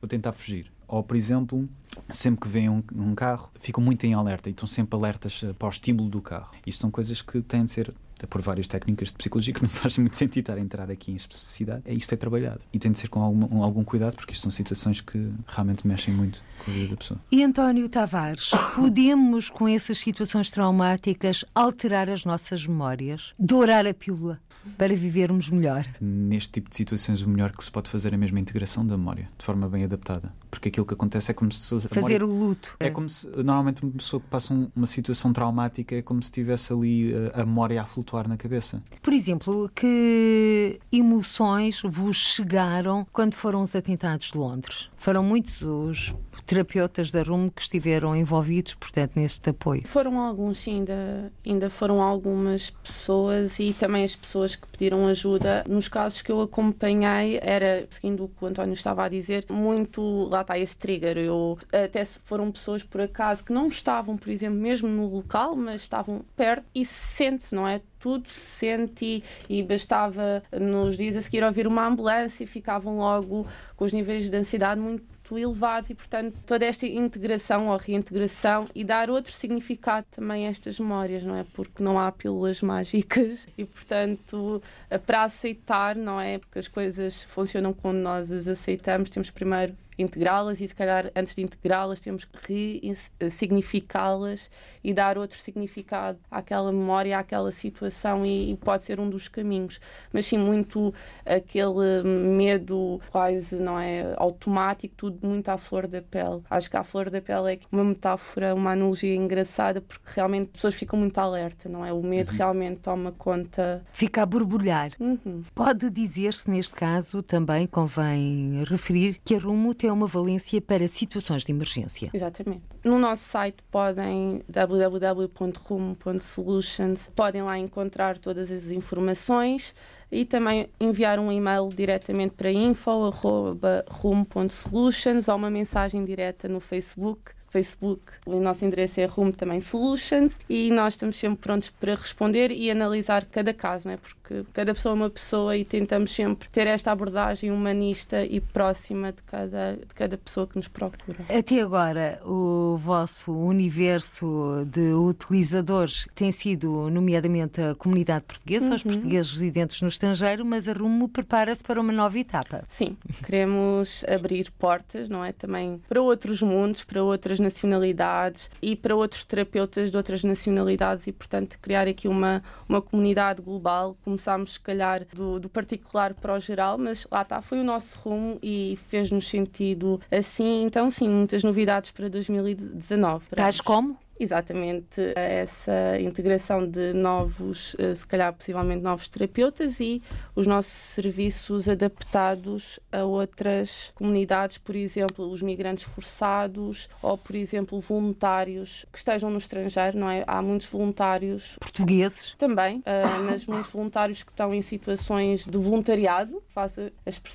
[0.00, 0.70] vou tentar fugir.
[0.86, 1.68] Ou, por exemplo,
[2.08, 5.66] sempre que vem um, um, carro, ficam muito em alerta e estão sempre alertas para
[5.66, 6.50] o estímulo do carro.
[6.66, 7.92] Isto são coisas que têm de ser
[8.26, 11.16] por várias técnicas de psicologia que não faz muito sentido estar a entrar aqui em
[11.16, 12.60] especificidade, é isto é trabalhado.
[12.72, 16.12] E tem de ser com algum, algum cuidado, porque isto são situações que realmente mexem
[16.14, 17.20] muito com a vida da pessoa.
[17.30, 23.32] E António Tavares, podemos, com essas situações traumáticas, alterar as nossas memórias?
[23.38, 24.40] Dourar a pílula
[24.76, 25.86] para vivermos melhor?
[26.00, 28.96] Neste tipo de situações, o melhor que se pode fazer é mesmo a integração da
[28.96, 30.32] memória, de forma bem adaptada.
[30.50, 31.68] Porque aquilo que acontece é como se.
[31.88, 32.76] Fazer memória, o luto.
[32.80, 33.26] É como se.
[33.28, 37.44] Normalmente, uma pessoa que passa uma situação traumática é como se tivesse ali eh, a
[37.44, 38.80] memória a flutuar na cabeça.
[39.02, 44.88] Por exemplo, que emoções vos chegaram quando foram os atentados de Londres?
[44.96, 46.14] Foram muitos os
[46.48, 49.86] terapeutas da RUM que estiveram envolvidos, portanto, neste apoio?
[49.86, 55.62] Foram alguns, sim, ainda, ainda foram algumas pessoas e também as pessoas que pediram ajuda.
[55.68, 60.28] Nos casos que eu acompanhei, era, seguindo o que o António estava a dizer, muito,
[60.30, 61.18] lá está esse trigger.
[61.18, 65.82] Eu, até foram pessoas, por acaso, que não estavam, por exemplo, mesmo no local, mas
[65.82, 67.80] estavam perto e sente-se, não é?
[67.98, 68.68] Tudo se
[69.00, 73.92] e, e, bastava nos dias a seguir ouvir uma ambulância e ficavam logo com os
[73.92, 75.06] níveis de ansiedade muito
[75.36, 80.78] elevados e, portanto, toda esta integração ou reintegração e dar outro significado também a estas
[80.80, 81.44] memórias, não é?
[81.52, 84.62] Porque não há pílulas mágicas e, portanto,
[85.06, 86.38] para aceitar, não é?
[86.38, 91.34] Porque as coisas funcionam quando nós as aceitamos, temos primeiro integrá-las e se calhar antes
[91.34, 94.50] de integrá-las temos que ressignificá-las
[94.82, 99.80] e dar outro significado àquela memória, àquela situação e, e, pode ser um dos caminhos.
[100.12, 100.94] Mas sim, muito
[101.26, 106.42] aquele medo quase, não é, automático, tudo muito à flor da pele.
[106.48, 110.52] Acho que a flor da pele é uma metáfora, uma analogia engraçada porque realmente as
[110.52, 111.92] pessoas ficam muito alerta, não é?
[111.92, 112.36] O medo uhum.
[112.36, 113.84] realmente toma conta.
[113.92, 114.92] Fica a borbulhar.
[115.00, 115.42] Uhum.
[115.54, 120.86] Pode dizer-se neste caso, também convém referir que a Rumo tem é uma valência para
[120.88, 122.10] situações de emergência.
[122.12, 122.64] Exatamente.
[122.84, 129.74] No nosso site podem www.rumo.solutions podem lá encontrar todas as informações
[130.10, 138.02] e também enviar um e-mail diretamente para info.rumo.solutions ou uma mensagem direta no Facebook Facebook.
[138.26, 142.70] O nosso endereço é Rumo também Solutions e nós estamos sempre prontos para responder e
[142.70, 143.96] analisar cada caso, não é?
[143.96, 149.12] porque cada pessoa é uma pessoa e tentamos sempre ter esta abordagem humanista e próxima
[149.12, 151.18] de cada, de cada pessoa que nos procura.
[151.28, 158.74] Até agora, o vosso universo de utilizadores tem sido, nomeadamente, a comunidade portuguesa, uhum.
[158.74, 162.64] os portugueses residentes no estrangeiro, mas a Rumo prepara-se para uma nova etapa.
[162.68, 165.32] Sim, queremos abrir portas, não é?
[165.32, 171.06] Também para outros mundos, para outras outras nacionalidades e para outros terapeutas de outras nacionalidades
[171.06, 173.96] e, portanto, criar aqui uma, uma comunidade global.
[174.04, 177.98] Começámos, se calhar, do, do particular para o geral, mas lá está, foi o nosso
[178.00, 180.64] rumo e fez-nos sentido assim.
[180.64, 183.26] Então, sim, muitas novidades para 2019.
[183.34, 183.96] Tais como?
[184.18, 190.02] Exatamente a essa integração de novos, eh, se calhar possivelmente novos terapeutas e
[190.34, 197.80] os nossos serviços adaptados a outras comunidades, por exemplo, os migrantes forçados ou, por exemplo,
[197.80, 200.24] voluntários que estejam no estrangeiro, não é?
[200.26, 206.42] Há muitos voluntários portugueses também, uh, mas muitos voluntários que estão em situações de voluntariado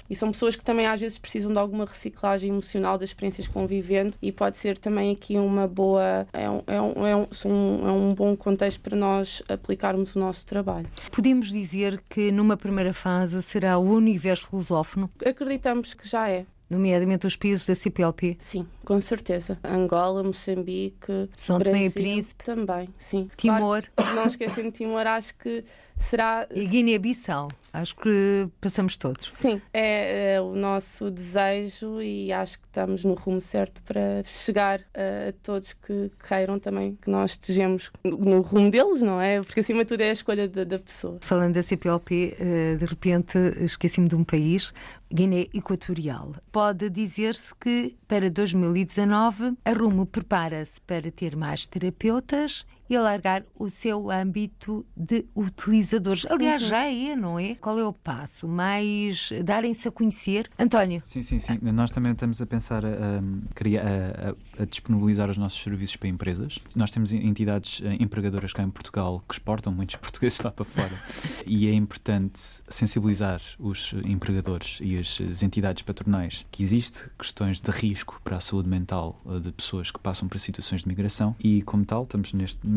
[0.10, 3.54] e são pessoas que também às vezes precisam de alguma reciclagem emocional das experiências que
[3.54, 7.88] vão vivendo e pode ser também aqui uma boa é um, é um, é um,
[7.88, 10.88] é um bom contexto para nós aplicarmos o nosso trabalho.
[11.12, 15.10] Podemos dizer que numa primeira fase será o universo lusófono?
[15.24, 18.38] Acreditamos que já é nomeadamente os países da CPLP?
[18.40, 19.60] Sim, com certeza.
[19.64, 23.30] Angola, Moçambique, São Tomé e Príncipe também, sim.
[23.38, 23.84] Timor.
[23.96, 25.64] Claro, não esquecendo Timor, acho que
[26.04, 26.48] será.
[26.52, 27.50] E Guiné-Bissau.
[27.74, 29.32] Acho que passamos todos.
[29.40, 34.82] Sim, é, é, o nosso desejo e acho que estamos no rumo certo para chegar
[34.94, 39.42] a, a todos que queiram também que nós estejamos no, no, rumo deles, não é?
[39.42, 41.18] Porque acima de tudo é a escolha da, da pessoa.
[41.22, 44.72] Falando da CPLP, eh, de repente esqueci-me de um país,
[45.12, 46.36] Guiné Equatorial.
[46.52, 53.70] Pode dizer-se que para 2019 a Rumo prepara-se para ter mais terapeutas e alargar o
[53.70, 56.26] seu âmbito de utilizadores.
[56.30, 56.70] Aliás, uhum.
[56.70, 57.56] já é, não é?
[57.56, 58.48] Qual é o passo?
[58.48, 60.50] Mais darem-se a conhecer?
[60.60, 61.00] António?
[61.02, 61.60] Sim, sim, sim.
[61.62, 66.60] Nós também estamos a pensar a, a, a, a, disponibilizar os nossos serviços para empresas.
[66.76, 71.02] Nós temos entidades eh, empregadoras cá em Portugal que exportam muitos portugueses lá para fora
[71.46, 77.72] e é importante sensibilizar os empregadores e as, as entidades patronais que existe questões de
[77.72, 81.62] risco para a saúde mental eh, de pessoas que passam por situações de migração e,
[81.62, 82.68] como tal, estamos neste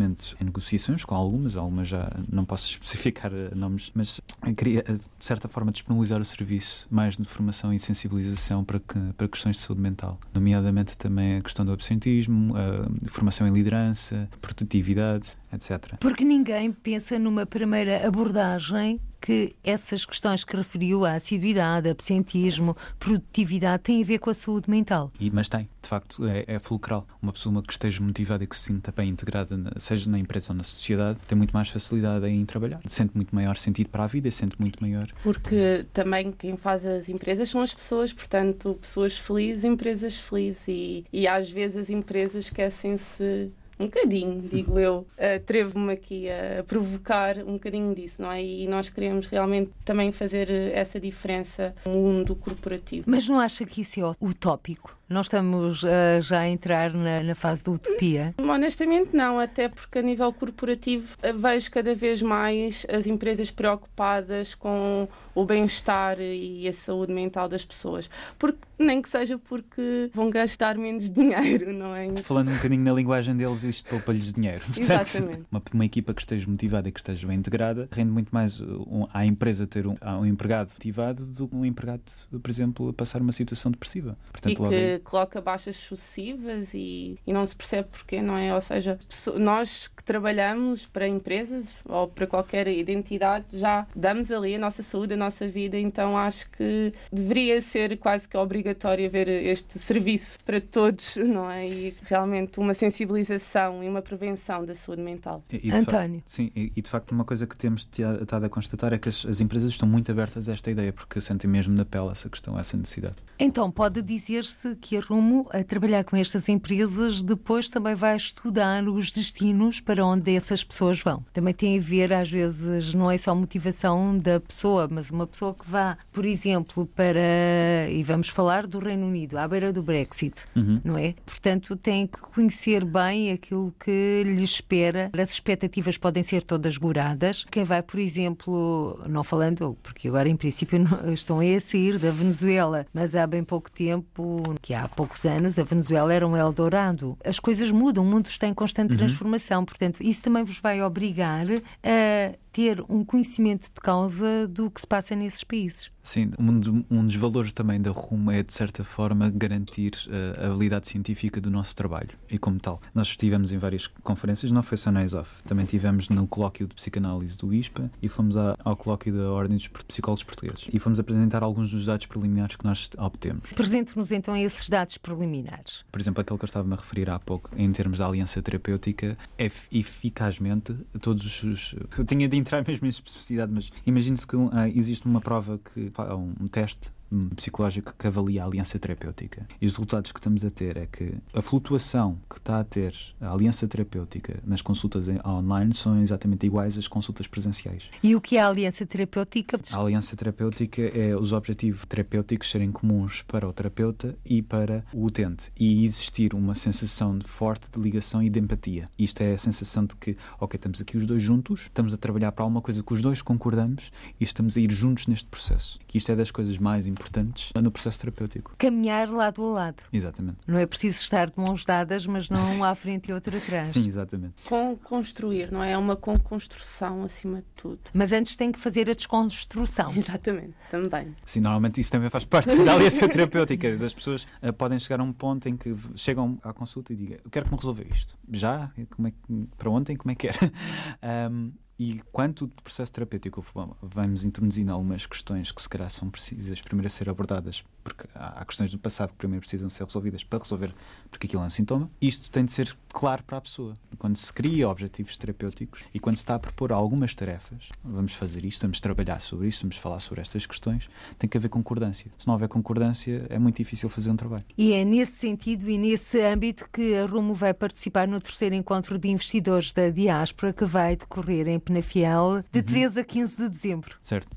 [0.41, 4.21] em negociações com algumas, algumas já não posso especificar eh, nomes, mas
[4.57, 9.29] queria de certa forma disponibilizar o serviço mais de formação e sensibilização para, que, para
[9.29, 15.29] questões de saúde mental, nomeadamente também a questão do absentismo, a formação em liderança, produtividade,
[15.57, 15.97] etc.
[16.01, 23.83] Porque ninguém pensa numa primeira abordagem que essas questões que referiu, a assiduidade, absentismo, produtividade,
[23.83, 25.11] têm a ver com a saúde mental.
[25.19, 27.05] E, mas tem, de facto, é, é fulcral.
[27.21, 30.57] Uma pessoa que esteja motivada e que se sinta bem integrada, seja na empresa ou
[30.57, 32.81] na sociedade, tem muito mais facilidade em trabalhar.
[32.87, 35.09] Sente muito maior sentido para a vida, sente muito maior.
[35.25, 40.69] Porque também quem faz as empresas são as pessoas, portanto, pessoas felizes, empresas felizes.
[40.69, 47.39] E, e às vezes as empresas esquecem-se um bocadinho, digo eu, atrevo-me aqui a provocar
[47.39, 48.43] um bocadinho disso, não é?
[48.43, 53.05] E nós queremos realmente também fazer essa diferença no mundo corporativo.
[53.07, 54.96] Mas não acha que isso é utópico?
[55.09, 58.35] Nós estamos uh, já a entrar na, na, fase da utopia?
[58.39, 64.57] Honestamente, não, até porque a nível corporativo eh, vejo cada vez mais as empresas preocupadas
[64.57, 68.11] com o bem-estar e a saúde mental das pessoas.
[68.37, 72.17] Porque, nem que seja porque vão gastar menos dinheiro, não é?
[72.23, 74.65] Falando um bocadinho na linguagem deles, isto poupa-lhes dinheiro.
[74.75, 75.45] Portanto, Exatamente.
[75.53, 79.07] Uma, uma, equipa que esteja motivada e que esteja bem integrada rende muito mais um,
[79.13, 82.03] à empresa ter um, um empregado motivado do que um empregado,
[82.43, 84.19] por exemplo, a passar uma situação depressiva.
[84.33, 88.55] Portanto, e que coloca baixas sucessivas e, e não se percebe porquê, não é?
[88.55, 88.99] Ou seja,
[89.37, 95.15] nós que trabalhamos para empresas ou para qualquer identidade já damos ali a nossa saúde,
[95.15, 100.61] a nossa vida, então acho que deveria ser quase que obrigatório haver este serviço para
[100.61, 101.67] todos, não é?
[101.67, 105.45] E realmente uma sensibilização e uma prevenção da saúde mental.
[105.51, 106.21] E, e António.
[106.21, 109.09] Facto, sim, e, e, de facto uma coisa que temos estado a constatar é que
[109.09, 112.29] as, as empresas estão muito abertas a esta ideia porque sentem mesmo na pele essa
[112.29, 113.17] questão, essa necessidade.
[113.39, 118.87] Então pode dizer-se que a Rumo a trabalhar com estas empresas depois também vai estudar
[118.87, 121.25] os destinos para onde essas pessoas vão.
[121.33, 125.27] Também tem a ver, às vezes, não é só a motivação da pessoa, mas uma
[125.27, 127.89] pessoa que vá, por exemplo, para.
[127.91, 130.81] e vamos falar do Reino Unido, à beira do Brexit, uhum.
[130.85, 131.15] não é?
[131.25, 135.11] Portanto, tem que conhecer bem aquilo que lhe espera.
[135.13, 137.45] As expectativas podem ser todas goradas.
[137.51, 140.79] Quem vai, por exemplo, não falando, porque agora em princípio
[141.13, 145.65] estão a sair da Venezuela, mas há bem pouco tempo, que há poucos anos, a
[145.65, 147.17] Venezuela era um Eldorado.
[147.25, 148.99] As coisas mudam, o mundo está em constante uhum.
[148.99, 154.81] transformação, portanto, isso também vos vai obrigar a ter um conhecimento de causa do que
[154.81, 155.91] se passa nesses países.
[156.03, 160.47] Sim, um, um dos valores também da RUM é, de certa forma, garantir uh, a
[160.53, 162.11] habilidade científica do nosso trabalho.
[162.31, 166.09] E como tal, nós estivemos em várias conferências, não foi só na ESOF, também tivemos
[166.09, 170.23] no colóquio de psicanálise do ISPA e fomos a, ao colóquio da Ordem dos Psicólogos
[170.23, 170.69] Portugueses.
[170.73, 173.51] E fomos apresentar alguns dos dados preliminares que nós obtemos.
[173.51, 175.85] Apresente-nos então esses dados preliminares.
[175.91, 179.19] Por exemplo, aquele que eu estava a referir há pouco, em termos da aliança terapêutica,
[179.37, 181.75] é eficazmente todos os.
[181.99, 185.91] Eu tinha de entrar mesmo em especificidade, mas imagine-se que uh, existe uma prova que
[186.15, 186.91] um teste
[187.35, 189.47] psicológico que avalia a aliança terapêutica.
[189.61, 192.95] E os resultados que estamos a ter é que a flutuação que está a ter
[193.21, 197.85] a aliança terapêutica nas consultas online são exatamente iguais às consultas presenciais.
[198.03, 199.61] E o que é a aliança terapêutica?
[199.73, 205.05] A aliança terapêutica é os objetivos terapêuticos serem comuns para o terapeuta e para o
[205.05, 208.89] utente e existir uma sensação forte de ligação e de empatia.
[208.99, 212.33] Isto é a sensação de que, ok, estamos aqui os dois juntos, estamos a trabalhar
[212.33, 213.91] para alguma coisa que os dois concordamos
[214.21, 215.79] e estamos a ir juntos neste processo.
[215.87, 218.55] Que isto é das coisas mais importantes no processo terapêutico.
[218.59, 219.83] Caminhar lado a lado.
[219.93, 220.39] Exatamente.
[220.47, 223.69] Não é preciso estar de mãos dadas, mas não um à frente e outro atrás.
[223.69, 224.43] Sim, exatamente.
[224.49, 225.73] Com construir, não é?
[225.73, 227.79] É uma construção acima de tudo.
[227.93, 229.93] Mas antes tem que fazer a desconstrução.
[229.97, 231.15] Exatamente, também.
[231.25, 233.69] Sim, normalmente isso também faz parte da aliança terapêutica.
[233.69, 237.19] As pessoas uh, podem chegar a um ponto em que chegam à consulta e digam:
[237.25, 238.17] Eu quero que me resolva isto.
[238.33, 238.71] Já?
[238.95, 239.19] Como é que,
[239.57, 239.97] para ontem?
[239.97, 240.39] Como é que era?
[241.31, 243.45] um, E quanto o processo terapêutico
[243.83, 248.45] vamos introduzindo algumas questões que se calhar são precisas primeiro a ser abordadas, porque há
[248.45, 250.75] questões do passado que primeiro precisam ser resolvidas para resolver,
[251.11, 253.77] porque aquilo é um sintoma, isto tem de ser claro para a pessoa.
[253.99, 258.45] Quando se cria objetivos terapêuticos e quando se está a propor algumas tarefas, vamos fazer
[258.45, 262.11] isto, vamos trabalhar sobre isto, vamos falar sobre estas questões, tem que haver concordância.
[262.17, 264.45] Se não houver concordância, é muito difícil fazer um trabalho.
[264.57, 268.99] E é nesse sentido e nesse âmbito que a Rumo vai participar no terceiro encontro
[268.99, 272.65] de investidores da diáspora que vai decorrer em Penafiel de uhum.
[272.65, 273.97] 13 a 15 de dezembro.
[274.03, 274.37] Certo.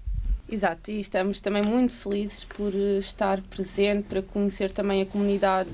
[0.52, 5.70] Exato, e estamos também muito felizes por eh, estar presente, para conhecer também a comunidade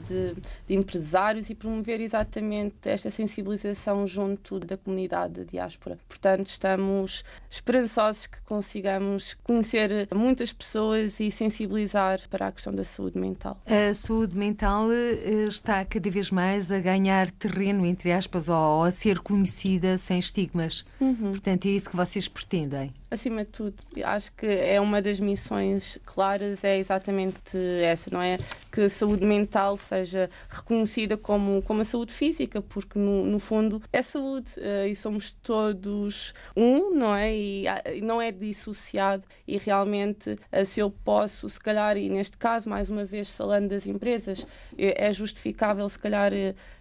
[0.67, 5.97] de, empresários e promover exatamente esta sensibilização junto da comunidade de diáspora.
[6.07, 13.17] Portanto, estamos esperançosos que consigamos conhecer muitas pessoas e sensibilizar para a questão da saúde
[13.17, 13.61] mental.
[13.65, 18.91] A saúde mental eh, está cada vez mais a ganhar terreno, entre aspas, ou a
[18.91, 20.85] ser conhecida sem estigmas.
[20.99, 21.31] Uhum.
[21.31, 25.97] Portanto, é isso que vocês pretendem acima de tudo, acho que é uma das missões
[26.05, 28.37] claras, é exatamente essa, não é?
[28.71, 33.81] Que a saúde mental seja reconhecida como, como a saúde física, porque no, no fundo
[33.91, 37.35] é saúde uh, e somos todos um, não é?
[37.35, 39.25] E, e não é dissociado.
[39.47, 43.69] E realmente, uh, se eu posso, se calhar, e neste caso, mais uma vez falando
[43.69, 44.45] das empresas,
[44.77, 46.31] é justificável, se calhar.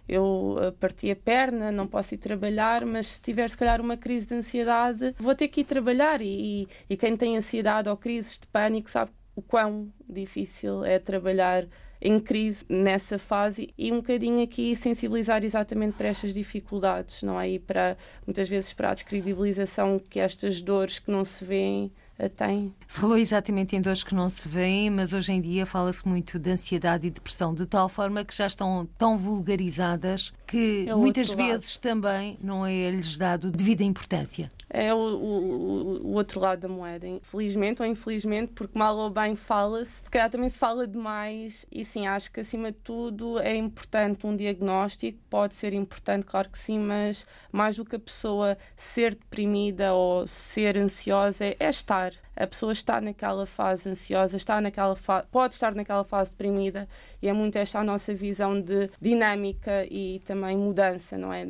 [0.07, 3.97] Eu eh, parti a perna, não posso ir trabalhar, mas se tiver se calhar uma
[3.97, 6.21] crise de ansiedade, vou ter que ir trabalhar.
[6.21, 11.67] E, e quem tem ansiedade ou crises de pânico sabe o quão difícil é trabalhar
[12.01, 17.49] em crise nessa fase e um bocadinho aqui sensibilizar exatamente para estas dificuldades, não é?
[17.49, 21.91] E para muitas vezes para a descredibilização que estas dores que não se veem
[22.29, 22.73] tem.
[22.87, 26.51] Falou exatamente em dores que não se veem, mas hoje em dia fala-se muito de
[26.51, 31.73] ansiedade e depressão, de tal forma que já estão tão vulgarizadas que é muitas vezes
[31.75, 31.81] lado.
[31.81, 34.49] também não é lhes dado devida importância.
[34.69, 39.35] É o, o, o, outro lado da moeda, infelizmente ou infelizmente, porque mal ou bem
[39.35, 43.55] fala-se, se calhar também se fala demais, e sim, acho que acima de tudo é
[43.55, 48.57] importante um diagnóstico, pode ser importante, claro que sim, mas mais do que a pessoa
[48.75, 52.04] ser deprimida ou ser ansiosa, é estar
[52.35, 54.95] a pessoa está naquela fase ansiosa, está naquela
[55.31, 56.87] pode estar naquela fase deprimida
[57.21, 61.45] e é muito esta a nossa visão de dinâmica e também mudança, não é?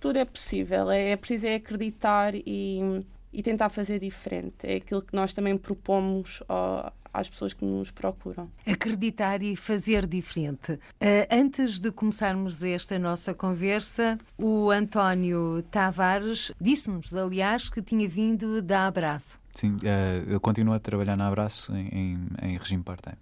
[0.00, 4.66] Tudo é possível, é, é preciso é acreditar e, e tentar fazer diferente.
[4.66, 8.50] É aquilo que nós também propomos ao, às pessoas que nos procuram.
[8.66, 10.72] Acreditar e fazer diferente.
[10.72, 10.78] Uh,
[11.30, 18.86] antes de começarmos esta nossa conversa, o António Tavares disse-nos, aliás, que tinha vindo da
[18.86, 19.40] Abraço.
[19.52, 23.18] Sim, uh, eu continuo a trabalhar na Abraço em, em, em regime part-time.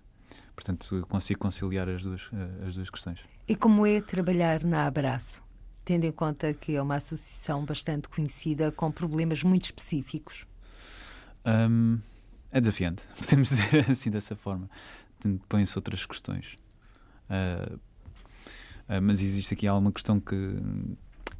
[0.54, 3.20] Portanto, consigo conciliar as duas, uh, as duas questões.
[3.48, 5.42] E como é trabalhar na Abraço?
[5.84, 10.46] Tendo em conta que é uma associação bastante conhecida com problemas muito específicos.
[11.44, 11.98] Um,
[12.52, 14.68] é desafiante, podemos dizer assim dessa forma.
[15.48, 16.56] Põem-se outras questões.
[17.28, 20.34] Uh, uh, mas existe aqui alguma questão que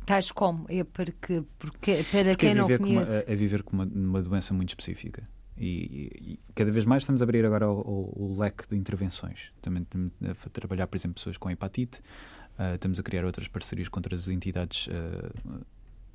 [0.07, 0.67] Tais como?
[0.69, 3.13] É porque, porque para porque quem é não conhece.
[3.13, 5.23] Uma, é viver com uma, uma doença muito específica.
[5.57, 8.77] E, e, e, cada vez mais estamos a abrir agora o, o, o leque de
[8.77, 9.53] intervenções.
[9.61, 10.13] Também estamos
[10.47, 12.01] a trabalhar, por exemplo, pessoas com hepatite,
[12.59, 15.65] uh, estamos a criar outras parcerias com outras entidades uh,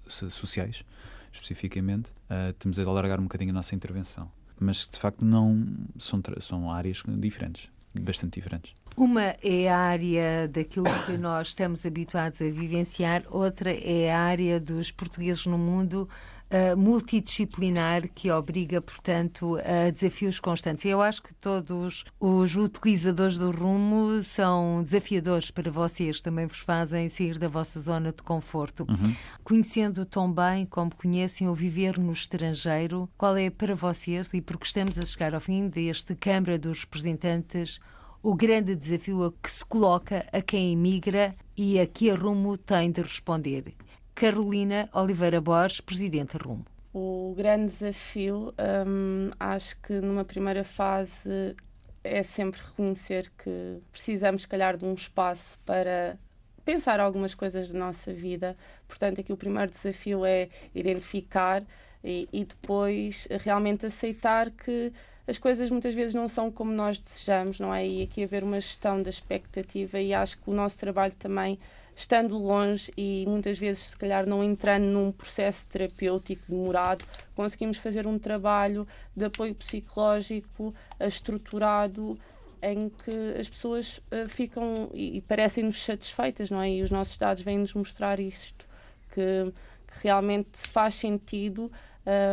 [0.08, 0.84] sociais,
[1.32, 2.10] especificamente.
[2.30, 4.32] Uh, estamos a alargar um bocadinho a nossa intervenção.
[4.60, 5.66] Mas de facto não
[5.98, 7.70] são, são áreas diferentes
[8.02, 8.74] bastante diferentes.
[8.98, 14.60] Uma é a área daquilo que nós estamos habituados a vivenciar, outra é a área
[14.60, 16.08] dos portugueses no mundo
[16.52, 20.86] uh, multidisciplinar que obriga, portanto, a desafios constantes.
[20.86, 27.10] Eu acho que todos os utilizadores do rumo são desafiadores para vocês, também vos fazem
[27.10, 28.86] sair da vossa zona de conforto.
[28.90, 29.16] Uhum.
[29.44, 34.66] Conhecendo tão bem como conhecem o viver no estrangeiro, qual é para vocês, e porque
[34.66, 37.80] estamos a chegar ao fim deste Câmara dos Representantes,
[38.26, 42.58] o grande desafio a que se coloca a quem emigra e a que a Rumo
[42.58, 43.76] tem de responder.
[44.16, 46.66] Carolina Oliveira Borges, Presidente Rumo.
[46.94, 48.54] O grande desafio,
[48.88, 51.54] hum, acho que numa primeira fase
[52.02, 56.18] é sempre reconhecer que precisamos, se calhar, de um espaço para
[56.64, 58.56] pensar algumas coisas da nossa vida.
[58.88, 61.62] Portanto, aqui o primeiro desafio é identificar
[62.02, 64.94] e, e depois realmente aceitar que
[65.28, 67.86] as coisas muitas vezes não são como nós desejamos, não é?
[67.86, 71.60] E aqui haver uma gestão da expectativa e acho que o nosso trabalho também,
[71.96, 78.06] estando longe e muitas vezes se calhar não entrando num processo terapêutico demorado, conseguimos fazer
[78.06, 82.20] um trabalho de apoio psicológico uh, estruturado
[82.62, 86.70] em que as pessoas uh, ficam e, e parecem-nos satisfeitas, não é?
[86.70, 88.66] E os nossos dados vêm-nos mostrar isto,
[89.14, 89.54] que,
[89.88, 91.72] que realmente faz sentido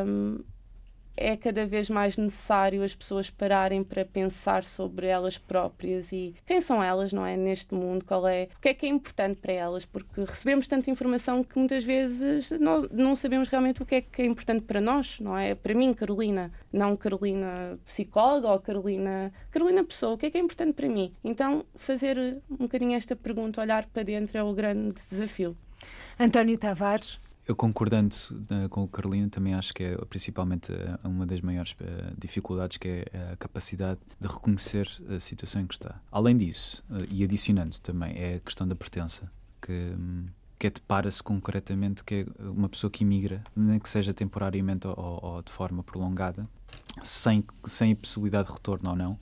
[0.07, 0.41] um,
[1.17, 6.61] é cada vez mais necessário as pessoas pararem para pensar sobre elas próprias e quem
[6.61, 7.37] são elas, não é?
[7.37, 10.91] Neste mundo, qual é, o que é que é importante para elas, porque recebemos tanta
[10.91, 14.81] informação que muitas vezes nós não sabemos realmente o que é que é importante para
[14.81, 15.55] nós, não é?
[15.55, 20.41] Para mim, Carolina, não Carolina psicóloga ou Carolina, Carolina pessoa, o que é que é
[20.41, 21.13] importante para mim?
[21.23, 25.57] Então, fazer um bocadinho esta pergunta, olhar para dentro é o grande desafio.
[26.19, 31.27] António Tavares, eu concordando uh, com o Carolina, também acho que é principalmente uh, uma
[31.27, 36.01] das maiores uh, dificuldades que é a capacidade de reconhecer a situação em que está.
[36.11, 39.29] Além disso, e adicionando também, é a questão da pertença,
[39.61, 40.27] que, um,
[40.57, 44.95] que é depara-se concretamente que é uma pessoa que imigra, nem que seja temporariamente ou,
[44.97, 46.49] ou de forma prolongada,
[47.03, 49.19] sem, sem a possibilidade de retorno ou não,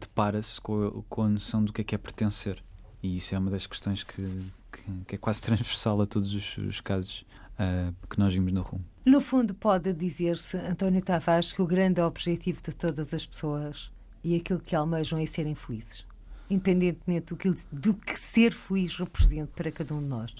[0.00, 2.62] depara-se com, com a noção do que é que é pertencer.
[3.02, 4.22] E isso é uma das questões que,
[4.70, 7.26] que, que é quase transversal a todos os, os casos
[7.58, 8.84] uh, que nós vimos no rumo.
[9.04, 13.90] No fundo, pode dizer-se, António Tavares, que o grande objetivo de todas as pessoas
[14.22, 16.06] e aquilo que almejam é serem felizes,
[16.48, 20.34] independentemente do que, do que ser feliz representa para cada um de nós.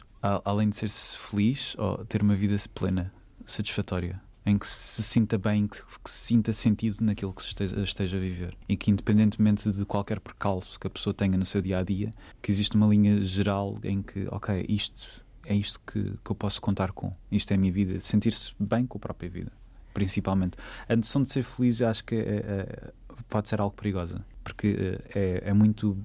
[0.45, 3.13] Além de ser -se feliz, ou ter uma vida plena,
[3.45, 8.17] satisfatória, em que se sinta bem, que, se sinta sentido naquilo que se esteja, esteja,
[8.17, 8.57] a viver.
[8.69, 12.11] E que, independentemente de qualquer percalço que a pessoa tenha no seu dia a dia,
[12.41, 16.61] que existe uma linha geral em que, ok, isto é isto que, que eu posso
[16.61, 17.13] contar com.
[17.31, 18.01] Isto é a minha vida.
[18.01, 19.53] Sentir-se bem com a própria vida,
[19.93, 20.57] principalmente.
[20.89, 22.93] A noção de ser feliz acho que é, é,
[23.29, 25.97] pode ser algo perigosa, porque é, é muito.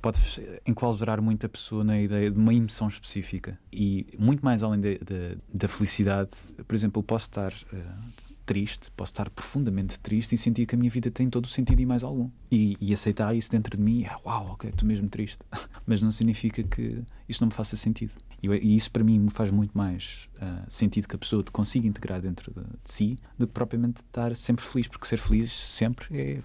[0.00, 0.20] pode
[0.66, 3.58] enclausurar muito a pessoa na ideia de uma emoção específica.
[3.72, 6.30] E muito mais além de, de, da felicidade,
[6.66, 7.52] por exemplo, eu posso estar.
[7.72, 11.48] Uh, triste, posso estar profundamente triste e sentir que a minha vida tem todo o
[11.48, 12.30] sentido e mais algum.
[12.50, 15.38] E, e aceitar isso dentro de mim, é, uau, ok, estou mesmo triste.
[15.86, 18.12] Mas não significa que isso não me faça sentido.
[18.44, 21.50] E, e isso para mim me faz muito mais uh, sentido que a pessoa te
[21.50, 25.50] consiga integrar dentro de, de, si do que propriamente estar sempre feliz, porque ser feliz
[25.50, 26.40] sempre é,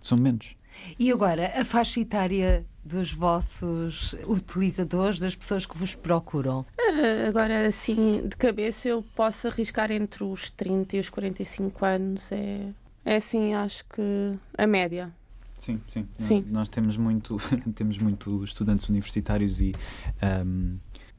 [0.00, 0.56] são momentos.
[0.98, 6.60] E agora, a faixa etária dos vossos utilizadores, das pessoas que vos procuram?
[6.78, 12.32] Uh, agora, assim, de cabeça, eu posso arriscar entre os 30 e os 45 anos.
[12.32, 12.70] É,
[13.04, 15.12] é assim, acho que a média.
[15.58, 16.08] Sim, sim.
[16.16, 16.40] sim.
[16.42, 17.36] Nós, nós temos muito,
[17.74, 19.74] temos muito estudantes universitários e
[20.46, 20.78] um,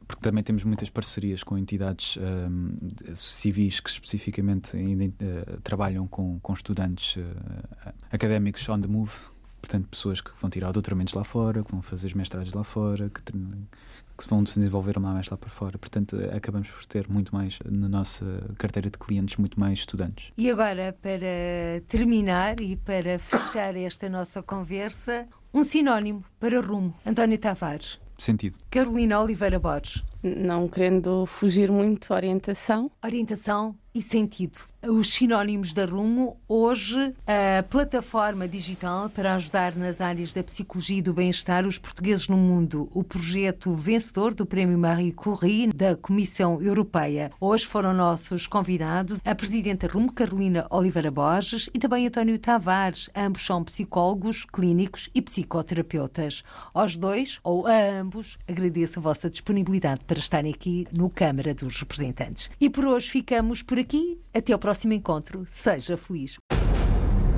[0.10, 2.76] porque também temos muitas parcerias com entidades um,
[3.16, 9.14] civis que especificamente ainda, uh, trabalham com, com estudantes uh, académicos on the move,
[9.62, 13.08] portanto, pessoas que vão tirar doutoramentos lá fora, que vão fazer os mestrados lá fora,
[13.12, 15.78] que, que vão desenvolver mais lá para fora.
[15.78, 18.26] Portanto, acabamos por ter muito mais na nossa
[18.58, 20.34] carteira de clientes, muito mais estudantes.
[20.36, 26.96] E agora, para terminar e para fechar esta nossa conversa, um sinónimo para rumo.
[27.06, 28.58] António Tavares sentido.
[28.70, 30.04] Carolina Oliveira Borges.
[30.22, 32.92] Não querendo fugir muito, orientação.
[33.04, 36.38] Orientação e sentido os sinónimos da Rumo.
[36.48, 42.28] Hoje, a plataforma digital para ajudar nas áreas da psicologia e do bem-estar os portugueses
[42.28, 42.90] no mundo.
[42.94, 47.32] O projeto vencedor do Prémio Marie Curie da Comissão Europeia.
[47.40, 53.10] Hoje foram nossos convidados a Presidenta Rumo, Carolina Oliveira Borges, e também António Tavares.
[53.16, 56.42] Ambos são psicólogos, clínicos e psicoterapeutas.
[56.74, 61.78] Aos dois, ou a ambos, agradeço a vossa disponibilidade para estarem aqui no Câmara dos
[61.78, 62.50] Representantes.
[62.60, 64.18] E por hoje ficamos por aqui.
[64.34, 65.44] Até ao próximo encontro.
[65.48, 66.38] Seja feliz.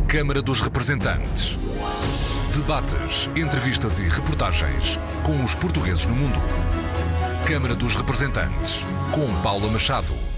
[0.05, 1.57] Câmara dos Representantes.
[2.53, 6.37] Debates, entrevistas e reportagens com os portugueses no mundo.
[7.47, 8.81] Câmara dos Representantes,
[9.13, 10.30] com Paula Machado.